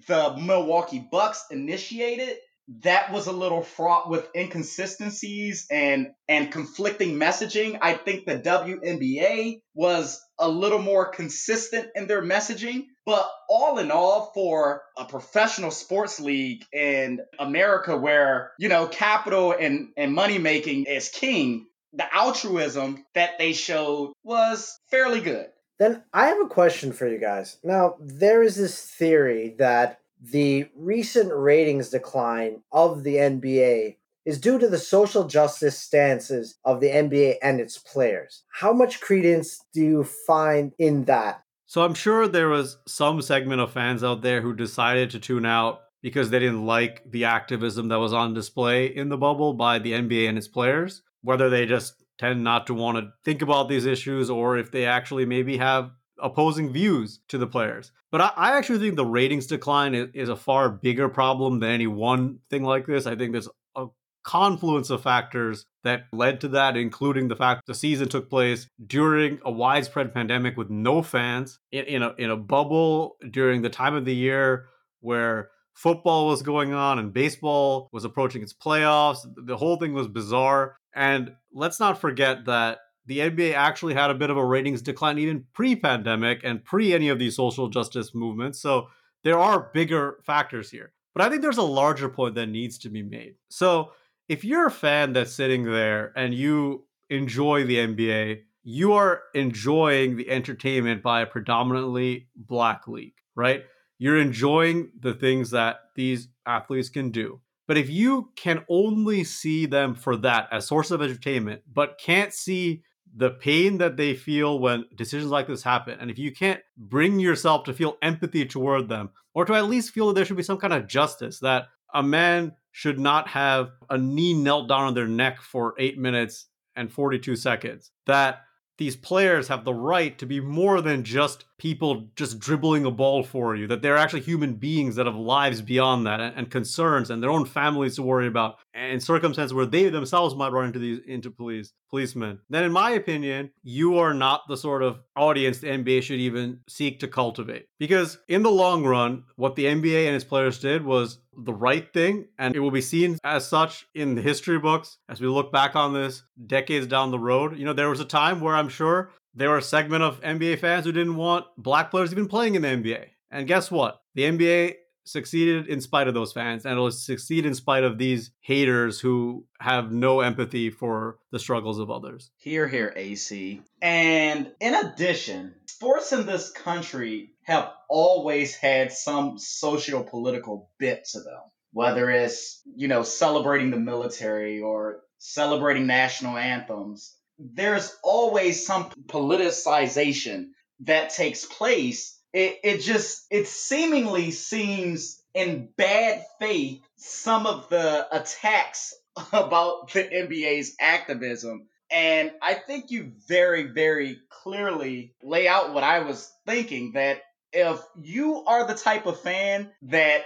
the 0.08 0.36
Milwaukee 0.38 1.06
Bucks 1.12 1.46
initiated, 1.50 2.38
that 2.84 3.14
was 3.14 3.28
a 3.28 3.32
little 3.32 3.62
fraught 3.62 4.10
with 4.10 4.28
inconsistencies 4.36 5.68
and 5.72 6.08
and 6.28 6.52
conflicting 6.52 7.16
messaging. 7.16 7.80
I 7.82 7.94
think 7.94 8.26
the 8.26 8.40
WNBA 8.40 9.62
was 9.74 10.22
a 10.38 10.50
little 10.50 10.80
more 10.80 11.06
consistent 11.06 11.88
in 11.96 12.08
their 12.08 12.22
messaging, 12.22 12.88
but 13.06 13.30
all 13.50 13.80
in 13.80 13.90
all 13.90 14.32
for 14.34 14.82
a 14.98 15.06
professional 15.06 15.72
sports 15.72 16.20
league 16.20 16.66
in 16.74 17.22
America 17.40 17.96
where, 17.96 18.52
you 18.60 18.68
know, 18.68 18.88
capital 18.88 19.54
and 19.58 19.90
and 19.96 20.14
money 20.14 20.38
making 20.38 20.86
is 20.86 21.08
king, 21.08 21.68
the 21.94 22.14
altruism 22.14 23.06
that 23.16 23.38
they 23.40 23.54
showed 23.54 24.12
was 24.24 24.78
fairly 24.92 25.22
good. 25.22 25.48
Then 25.80 26.04
I 26.14 26.28
have 26.28 26.42
a 26.42 26.48
question 26.48 26.92
for 26.92 27.08
you 27.08 27.20
guys. 27.20 27.58
Now, 27.64 27.96
there 28.00 28.42
is 28.42 28.56
this 28.56 28.82
theory 28.82 29.56
that 29.60 30.00
the 30.20 30.68
recent 30.76 31.32
ratings 31.34 31.90
decline 31.90 32.62
of 32.72 33.04
the 33.04 33.16
NBA 33.16 33.98
is 34.26 34.40
due 34.40 34.60
to 34.60 34.68
the 34.68 34.78
social 34.78 35.26
justice 35.26 35.80
stances 35.80 36.58
of 36.66 36.82
the 36.82 36.90
NBA 36.90 37.36
and 37.42 37.62
its 37.62 37.78
players. 37.78 38.44
How 38.52 38.74
much 38.74 39.00
credence 39.00 39.64
do 39.74 39.82
you 39.82 40.04
find 40.04 40.74
in 40.78 41.06
that? 41.06 41.44
So 41.66 41.84
I'm 41.84 41.94
sure 41.94 42.28
there 42.28 42.50
was 42.50 42.78
some 42.88 43.22
segment 43.22 43.62
of 43.62 43.72
fans 43.72 44.04
out 44.04 44.22
there 44.22 44.42
who 44.42 44.54
decided 44.54 45.12
to 45.12 45.20
tune 45.20 45.46
out 45.46 45.82
because 46.02 46.30
they 46.30 46.40
didn't 46.40 46.66
like 46.66 47.10
the 47.10 47.26
activism 47.26 47.88
that 47.90 48.00
was 48.00 48.14
on 48.14 48.34
display 48.34 48.88
in 48.88 49.10
the 49.10 49.18
bubble 49.18 49.54
by 49.54 49.80
the 49.80 49.94
NBA 49.94 50.28
and 50.28 50.38
its 50.38 50.48
players, 50.48 51.04
whether 51.22 51.50
they 51.50 51.66
just 51.66 52.04
tend 52.18 52.44
not 52.44 52.68
to 52.68 52.74
want 52.74 52.98
to 52.98 53.12
think 53.24 53.42
about 53.42 53.70
these 53.70 53.86
issues 53.86 54.30
or 54.30 54.58
if 54.58 54.72
they 54.72 54.86
actually 54.86 55.26
maybe 55.26 55.58
have 55.58 55.92
opposing 56.20 56.72
views 56.72 57.20
to 57.28 57.38
the 57.38 57.48
players. 57.48 57.92
But 58.12 58.22
I, 58.22 58.32
I 58.36 58.58
actually 58.58 58.80
think 58.80 58.96
the 58.96 59.06
ratings 59.06 59.48
decline 59.48 59.94
is, 59.94 60.10
is, 60.14 60.30
a 60.30 60.36
far 60.36 60.70
bigger 60.70 61.10
problem 61.10 61.60
than 61.60 61.72
any 61.72 61.88
one 61.88 62.40
thing 62.50 62.64
like 62.64 62.86
this. 62.86 63.06
I 63.06 63.16
think 63.16 63.34
there's 63.34 63.50
a 63.76 63.88
confluence 64.24 64.90
of 64.90 65.04
factors 65.04 65.66
that 65.84 66.06
led 66.12 66.42
to 66.42 66.48
that, 66.50 66.76
including 66.76 67.28
the 67.28 67.36
fact 67.36 67.62
the 67.68 67.76
season 67.76 68.10
took 68.10 68.30
place 68.30 68.68
during 68.86 69.40
a 69.46 69.52
widespread 69.52 70.14
pandemic 70.14 70.58
with 70.58 70.70
no 70.70 71.02
fans 71.02 71.60
in, 71.72 71.86
in 71.86 72.04
a 72.04 72.14
in 72.18 72.30
a 72.30 72.38
bubble 72.38 73.18
during 73.30 73.62
the 73.62 73.70
time 73.70 73.94
of 73.94 74.06
the 74.06 74.16
year 74.16 74.66
where 75.02 75.50
football 75.78 76.26
was 76.26 76.42
going 76.42 76.74
on 76.74 76.98
and 76.98 77.14
baseball 77.14 77.88
was 77.92 78.04
approaching 78.04 78.42
its 78.42 78.54
playoffs. 78.54 79.20
The 79.36 79.56
whole 79.56 79.78
thing 79.78 79.94
was 79.94 80.08
bizarre. 80.08 80.76
And 80.96 81.34
let's 81.54 81.80
not 81.80 82.02
forget 82.02 82.46
that 82.46 82.80
the 83.06 83.20
NBA 83.20 83.54
actually 83.54 83.94
had 83.94 84.10
a 84.10 84.16
bit 84.16 84.32
of 84.32 84.38
a 84.38 84.44
ratings 84.44 84.82
decline 84.82 85.20
even 85.20 85.46
pre 85.54 85.76
pandemic 85.76 86.42
and 86.44 86.66
pre 86.66 86.94
any 86.94 87.10
of 87.10 87.20
these 87.20 87.36
social 87.36 87.70
justice 87.70 88.16
movements. 88.16 88.60
So 88.60 88.88
there 89.24 89.38
are 89.38 89.70
bigger 89.72 90.18
factors 90.26 90.72
here. 90.72 90.94
But 91.14 91.24
I 91.24 91.30
think 91.30 91.44
there's 91.44 91.58
a 91.58 91.64
larger 91.64 92.10
point 92.10 92.34
that 92.36 92.48
needs 92.48 92.80
to 92.80 92.90
be 92.90 93.04
made. 93.04 93.36
So 93.50 93.92
if 94.28 94.44
you're 94.44 94.66
a 94.66 94.72
fan 94.72 95.14
that's 95.14 95.32
sitting 95.32 95.64
there 95.64 96.12
and 96.16 96.34
you 96.34 96.86
enjoy 97.12 97.66
the 97.66 97.78
NBA, 97.78 98.42
you 98.64 98.94
are 98.94 99.22
enjoying 99.36 100.18
the 100.18 100.30
entertainment 100.30 101.04
by 101.04 101.22
a 101.22 101.28
predominantly 101.28 102.30
black 102.36 102.88
league, 102.88 103.16
right? 103.36 103.64
You're 104.00 104.20
enjoying 104.20 104.92
the 105.00 105.14
things 105.14 105.52
that 105.52 105.78
these 105.96 106.28
athletes 106.46 106.90
can 106.90 107.12
do. 107.12 107.42
But 107.68 107.78
if 107.78 107.90
you 107.90 108.32
can 108.36 108.64
only 108.70 109.24
see 109.24 109.66
them 109.66 109.94
for 109.94 110.16
that 110.18 110.48
as 110.52 110.68
source 110.68 110.92
of 110.92 111.02
entertainment, 111.02 111.64
but 111.72 112.00
can't 112.00 112.34
see 112.34 112.84
the 113.16 113.32
pain 113.32 113.80
that 113.80 113.98
they 113.98 114.14
feel 114.14 114.60
when 114.60 114.86
decisions 114.96 115.32
like 115.32 115.48
this 115.48 115.64
happen, 115.64 115.98
and 116.00 116.12
if 116.12 116.20
you 116.20 116.32
can't 116.32 116.62
bring 116.78 117.20
yourself 117.20 117.64
to 117.66 117.74
feel 117.74 117.98
empathy 118.02 118.46
toward 118.46 118.88
them, 118.88 119.10
or 119.34 119.44
to 119.46 119.54
at 119.54 119.68
least 119.68 119.92
feel 119.92 120.08
that 120.08 120.14
there 120.14 120.26
should 120.26 120.38
be 120.38 120.44
some 120.44 120.58
kind 120.58 120.74
of 120.74 120.88
justice, 120.88 121.40
that 121.40 121.68
a 121.94 122.04
man 122.04 122.54
should 122.72 123.00
not 123.00 123.28
have 123.28 123.72
a 123.90 123.98
knee 123.98 124.34
knelt 124.34 124.70
down 124.70 124.84
on 124.84 124.94
their 124.94 125.08
neck 125.08 125.42
for 125.42 125.74
eight 125.80 125.98
minutes 125.98 126.46
and 126.76 126.92
42 126.92 127.36
seconds, 127.36 127.92
that 128.06 128.42
these 128.78 128.96
players 128.96 129.48
have 129.48 129.66
the 129.66 129.74
right 129.74 130.18
to 130.20 130.26
be 130.26 130.40
more 130.40 130.82
than 130.82 131.04
just 131.04 131.46
people 131.58 132.08
just 132.16 132.40
dribbling 132.40 132.86
a 132.86 132.92
ball 132.92 133.24
for 133.24 133.56
you, 133.56 133.68
that 133.68 133.82
they're 133.82 133.98
actually 133.98 134.22
human 134.22 134.54
beings 134.54 134.96
that 134.96 135.08
have 135.08 135.16
lives 135.16 135.62
beyond 135.62 136.06
that 136.06 136.20
and, 136.20 136.36
and 136.36 136.52
concerns 136.52 137.10
and 137.10 137.22
their 137.22 137.32
own 137.32 137.46
families 137.46 137.96
to 137.96 138.04
worry 138.04 138.28
about 138.28 138.58
and 138.78 139.02
circumstances 139.02 139.54
where 139.54 139.66
they 139.66 139.90
themselves 139.90 140.36
might 140.36 140.52
run 140.52 140.66
into 140.66 140.80
these 140.80 141.00
into 141.08 141.32
police 141.32 141.74
policemen. 141.90 142.40
Then 142.50 142.64
in 142.64 142.72
my 142.72 142.92
opinion, 142.92 143.52
you 143.64 143.98
are 143.98 144.14
not 144.14 144.48
the 144.48 144.56
sort 144.56 144.84
of 144.84 145.00
audience 145.16 145.60
the 145.60 145.68
NBA 145.68 146.04
should 146.04 146.20
even 146.20 146.60
seek 146.70 147.00
to 147.00 147.08
cultivate. 147.08 147.66
Because 147.80 148.20
in 148.28 148.44
the 148.44 148.52
long 148.52 148.86
run, 148.86 149.24
what 149.36 149.56
the 149.56 149.66
NBA 149.66 150.06
and 150.06 150.16
its 150.16 150.24
players 150.24 150.60
did 150.60 150.86
was 150.86 151.20
the 151.36 151.54
right 151.54 151.92
thing 151.94 152.28
and 152.38 152.56
it 152.56 152.60
will 152.60 152.72
be 152.72 152.82
seen 152.82 153.18
as 153.24 153.48
such 153.48 153.88
in 153.94 154.16
the 154.16 154.22
history 154.22 154.60
books 154.60 154.98
as 155.10 155.22
we 155.22 155.28
look 155.28 155.52
back 155.52 155.76
on 155.76 155.94
this 155.94 156.24
decades 156.46 156.88
down 156.88 157.12
the 157.12 157.20
road. 157.20 157.58
You 157.58 157.66
know, 157.66 157.74
there 157.74 157.90
was 157.90 158.00
a 158.00 158.06
time 158.06 158.42
where 158.42 158.56
I'm 158.56 158.70
sure 158.70 159.12
there 159.34 159.50
were 159.50 159.58
a 159.58 159.64
segment 159.64 160.04
of 160.04 160.22
NBA 160.22 160.60
fans 160.60 160.86
who 160.86 160.92
didn't 160.92 161.16
want 161.16 161.46
black 161.58 161.92
players 161.92 162.12
even 162.12 162.28
playing 162.28 162.56
in 162.56 162.62
the 162.62 162.68
NBA. 162.70 163.06
And 163.30 163.48
guess 163.48 163.70
what? 163.70 164.02
The 164.16 164.24
NBA 164.24 164.76
succeeded 165.08 165.68
in 165.68 165.82
spite 165.82 166.08
of 166.08 166.14
those 166.14 166.34
fans, 166.34 166.66
and 166.66 166.74
it'll 166.74 166.92
succeed 166.92 167.46
in 167.46 167.54
spite 167.54 167.84
of 167.84 167.98
these 167.98 168.32
haters 168.42 169.00
who 169.00 169.46
have 169.60 169.92
no 169.92 170.22
empathy 170.22 170.70
for 170.70 171.18
the 171.32 171.40
struggles 171.40 171.80
of 171.80 171.90
others. 171.90 172.32
Here, 172.38 172.68
here, 172.68 172.94
AC. 172.96 173.62
And 173.82 174.52
in 174.60 174.76
addition, 174.76 175.56
sports 175.68 176.14
in 176.14 176.26
this 176.26 176.52
country 176.52 177.32
have 177.44 177.72
always 177.90 178.56
had 178.56 178.92
some 178.92 179.38
socio 179.38 180.04
political 180.04 180.70
bit 180.80 181.06
to 181.12 181.20
them, 181.20 181.42
whether 181.72 182.10
it's, 182.10 182.62
you 182.76 182.88
know, 182.88 183.04
celebrating 183.04 183.72
the 183.72 183.80
military 183.80 184.60
or 184.60 185.02
celebrating 185.20 185.88
national 185.88 186.38
anthems 186.38 187.18
there's 187.40 187.96
always 188.04 188.66
some 188.66 188.90
politicization 189.08 190.48
that 190.82 191.12
takes 191.12 191.46
place. 191.46 192.17
It, 192.34 192.60
it 192.64 192.78
just, 192.80 193.26
it 193.32 193.48
seemingly 193.48 194.32
seems 194.32 195.22
in 195.34 195.70
bad 195.78 196.24
faith 196.40 196.82
some 196.96 197.46
of 197.46 197.70
the 197.70 198.08
attacks 198.12 198.94
about 199.34 199.92
the 199.94 200.04
NBA's 200.04 200.76
activism. 200.80 201.68
And 201.90 202.32
I 202.42 202.54
think 202.56 202.92
you 202.92 203.14
very, 203.28 203.64
very 203.64 204.20
clearly 204.30 205.14
lay 205.24 205.48
out 205.48 205.74
what 205.74 205.84
I 205.84 206.00
was 206.00 206.30
thinking 206.46 206.94
that 206.94 207.22
if 207.54 207.80
you 208.02 208.44
are 208.46 208.68
the 208.68 208.76
type 208.76 209.06
of 209.06 209.22
fan 209.22 209.72
that 209.84 210.24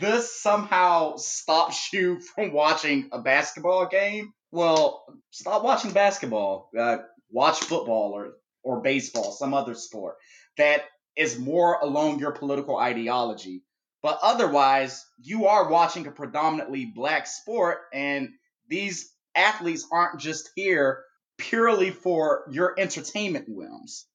this 0.00 0.40
somehow 0.40 1.16
stops 1.16 1.88
you 1.92 2.20
from 2.20 2.52
watching 2.52 3.08
a 3.12 3.20
basketball 3.20 3.86
game, 3.86 4.32
well, 4.50 5.04
stop 5.30 5.62
watching 5.62 5.92
basketball. 5.92 6.70
Uh, 6.78 6.98
watch 7.30 7.60
football 7.60 8.12
or 8.12 8.32
or 8.62 8.82
baseball, 8.82 9.32
some 9.32 9.54
other 9.54 9.74
sport 9.74 10.16
that 10.58 10.84
is 11.16 11.38
more 11.38 11.78
along 11.80 12.18
your 12.18 12.32
political 12.32 12.76
ideology. 12.76 13.62
But 14.02 14.18
otherwise, 14.22 15.04
you 15.22 15.46
are 15.46 15.68
watching 15.68 16.06
a 16.06 16.10
predominantly 16.10 16.86
black 16.86 17.26
sport, 17.26 17.80
and 17.92 18.30
these 18.68 19.12
athletes 19.34 19.86
aren't 19.92 20.20
just 20.20 20.50
here 20.54 21.04
purely 21.36 21.90
for 21.90 22.44
your 22.50 22.74
entertainment 22.78 23.46
whims. 23.48 24.06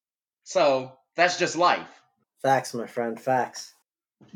So 0.43 0.93
that's 1.15 1.37
just 1.37 1.55
life. 1.55 1.87
Facts, 2.41 2.73
my 2.73 2.87
friend, 2.87 3.19
facts. 3.19 3.73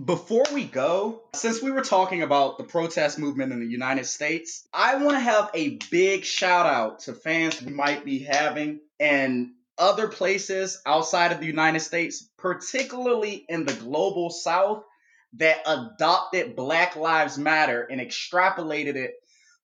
Before 0.03 0.45
we 0.53 0.65
go, 0.65 1.21
since 1.33 1.61
we 1.61 1.71
were 1.71 1.83
talking 1.83 2.21
about 2.21 2.57
the 2.57 2.63
protest 2.63 3.17
movement 3.17 3.53
in 3.53 3.59
the 3.59 3.65
United 3.65 4.05
States, 4.05 4.67
I 4.73 4.95
want 4.95 5.11
to 5.11 5.19
have 5.19 5.49
a 5.53 5.79
big 5.89 6.25
shout 6.25 6.65
out 6.65 6.99
to 7.01 7.13
fans 7.13 7.61
we 7.61 7.71
might 7.71 8.05
be 8.05 8.19
having 8.19 8.81
in 8.99 9.53
other 9.79 10.07
places 10.07 10.81
outside 10.85 11.31
of 11.31 11.39
the 11.39 11.45
United 11.45 11.79
States, 11.79 12.29
particularly 12.37 13.45
in 13.47 13.65
the 13.65 13.73
global 13.73 14.29
south, 14.29 14.83
that 15.33 15.61
adopted 15.65 16.55
Black 16.55 16.95
Lives 16.95 17.37
Matter 17.37 17.87
and 17.89 18.01
extrapolated 18.01 18.95
it 18.95 19.13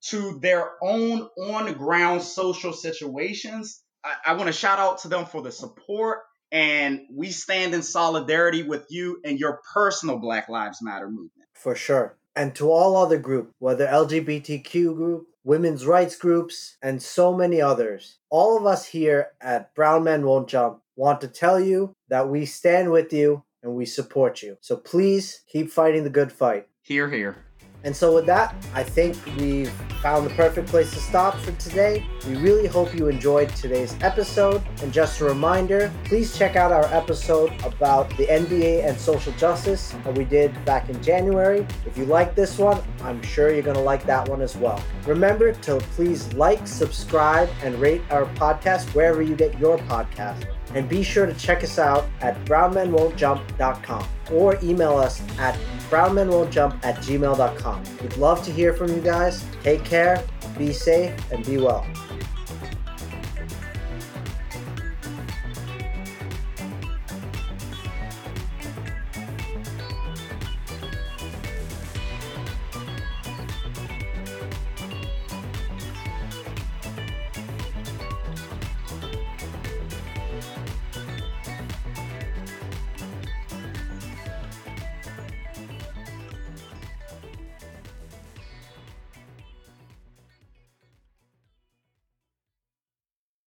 to 0.10 0.39
their 0.39 0.71
own 0.82 1.28
on 1.38 1.73
ground 1.73 2.21
social 2.21 2.71
situations. 2.71 3.82
I, 4.04 4.13
I 4.28 4.34
want 4.34 4.47
to 4.47 4.54
shout 4.54 4.80
out 4.80 4.99
to 4.99 5.08
them 5.08 5.25
for 5.25 5.41
the 5.41 5.51
support 5.51 6.19
and 6.51 7.01
we 7.12 7.32
stand 7.32 7.73
in 7.73 7.82
solidarity 7.82 8.63
with 8.63 8.86
you 8.89 9.19
and 9.25 9.39
your 9.39 9.62
personal 9.73 10.17
Black 10.17 10.47
Lives 10.47 10.82
Matter 10.82 11.10
movement. 11.10 11.49
For 11.54 11.75
sure. 11.75 12.15
And 12.36 12.54
to 12.56 12.71
all 12.71 12.95
other 12.95 13.17
groups, 13.17 13.54
whether 13.60 13.88
LGBTQ 13.88 14.95
group, 14.95 15.28
women's 15.45 15.86
rights 15.86 16.17
groups, 16.17 16.75
and 16.81 17.01
so 17.01 17.34
many 17.34 17.62
others, 17.62 18.17
all 18.29 18.58
of 18.58 18.65
us 18.65 18.88
here 18.88 19.29
at 19.39 19.73
Brown 19.75 20.03
Men 20.03 20.25
Won't 20.25 20.49
Jump 20.49 20.81
want 20.97 21.21
to 21.21 21.27
tell 21.27 21.60
you 21.60 21.93
that 22.10 22.27
we 22.27 22.45
stand 22.45 22.91
with 22.91 23.13
you 23.13 23.43
and 23.63 23.73
we 23.73 23.86
support 23.86 24.41
you. 24.41 24.58
So 24.60 24.75
please 24.75 25.43
keep 25.47 25.71
fighting 25.71 26.03
the 26.03 26.10
good 26.10 26.31
fight. 26.31 26.67
Hear, 26.81 27.10
hear. 27.10 27.44
And 27.85 27.95
so, 27.95 28.13
with 28.13 28.25
that, 28.25 28.55
I 28.73 28.83
think 28.83 29.15
we've 29.37 29.71
found 30.01 30.25
the 30.25 30.33
perfect 30.35 30.67
place 30.67 30.91
to 30.93 30.99
stop 30.99 31.35
for 31.37 31.51
today. 31.53 32.05
We 32.27 32.35
really 32.35 32.67
hope 32.67 32.93
you 32.93 33.07
enjoyed 33.07 33.49
today's 33.55 33.95
episode. 34.01 34.61
And 34.81 34.91
just 34.91 35.21
a 35.21 35.25
reminder 35.25 35.91
please 36.03 36.37
check 36.37 36.55
out 36.55 36.71
our 36.71 36.85
episode 36.85 37.51
about 37.63 38.09
the 38.17 38.25
NBA 38.25 38.87
and 38.87 38.99
social 38.99 39.33
justice 39.33 39.95
that 40.03 40.15
we 40.15 40.25
did 40.25 40.53
back 40.65 40.89
in 40.89 41.01
January. 41.01 41.65
If 41.85 41.97
you 41.97 42.05
like 42.05 42.35
this 42.35 42.57
one, 42.57 42.81
I'm 43.01 43.21
sure 43.23 43.51
you're 43.51 43.63
going 43.63 43.77
to 43.77 43.81
like 43.81 44.05
that 44.05 44.27
one 44.29 44.41
as 44.41 44.55
well. 44.55 44.79
Remember 45.05 45.53
to 45.53 45.77
please 45.95 46.31
like, 46.33 46.67
subscribe, 46.67 47.49
and 47.63 47.75
rate 47.75 48.01
our 48.09 48.25
podcast 48.35 48.93
wherever 48.93 49.21
you 49.21 49.35
get 49.35 49.57
your 49.59 49.77
podcast. 49.79 50.45
And 50.73 50.89
be 50.89 51.03
sure 51.03 51.25
to 51.25 51.33
check 51.33 51.63
us 51.63 51.79
out 51.79 52.05
at 52.21 52.43
brownmenwon'tjump.com 52.45 54.07
or 54.31 54.57
email 54.63 54.97
us 54.97 55.21
at 55.39 55.55
brownmenwon'tjump 55.89 56.83
at 56.83 56.95
gmail.com. 56.97 57.83
We'd 58.01 58.17
love 58.17 58.43
to 58.45 58.51
hear 58.51 58.73
from 58.73 58.89
you 58.93 59.01
guys. 59.01 59.45
Take 59.63 59.83
care, 59.83 60.23
be 60.57 60.73
safe, 60.73 61.13
and 61.31 61.45
be 61.45 61.57
well. 61.57 61.85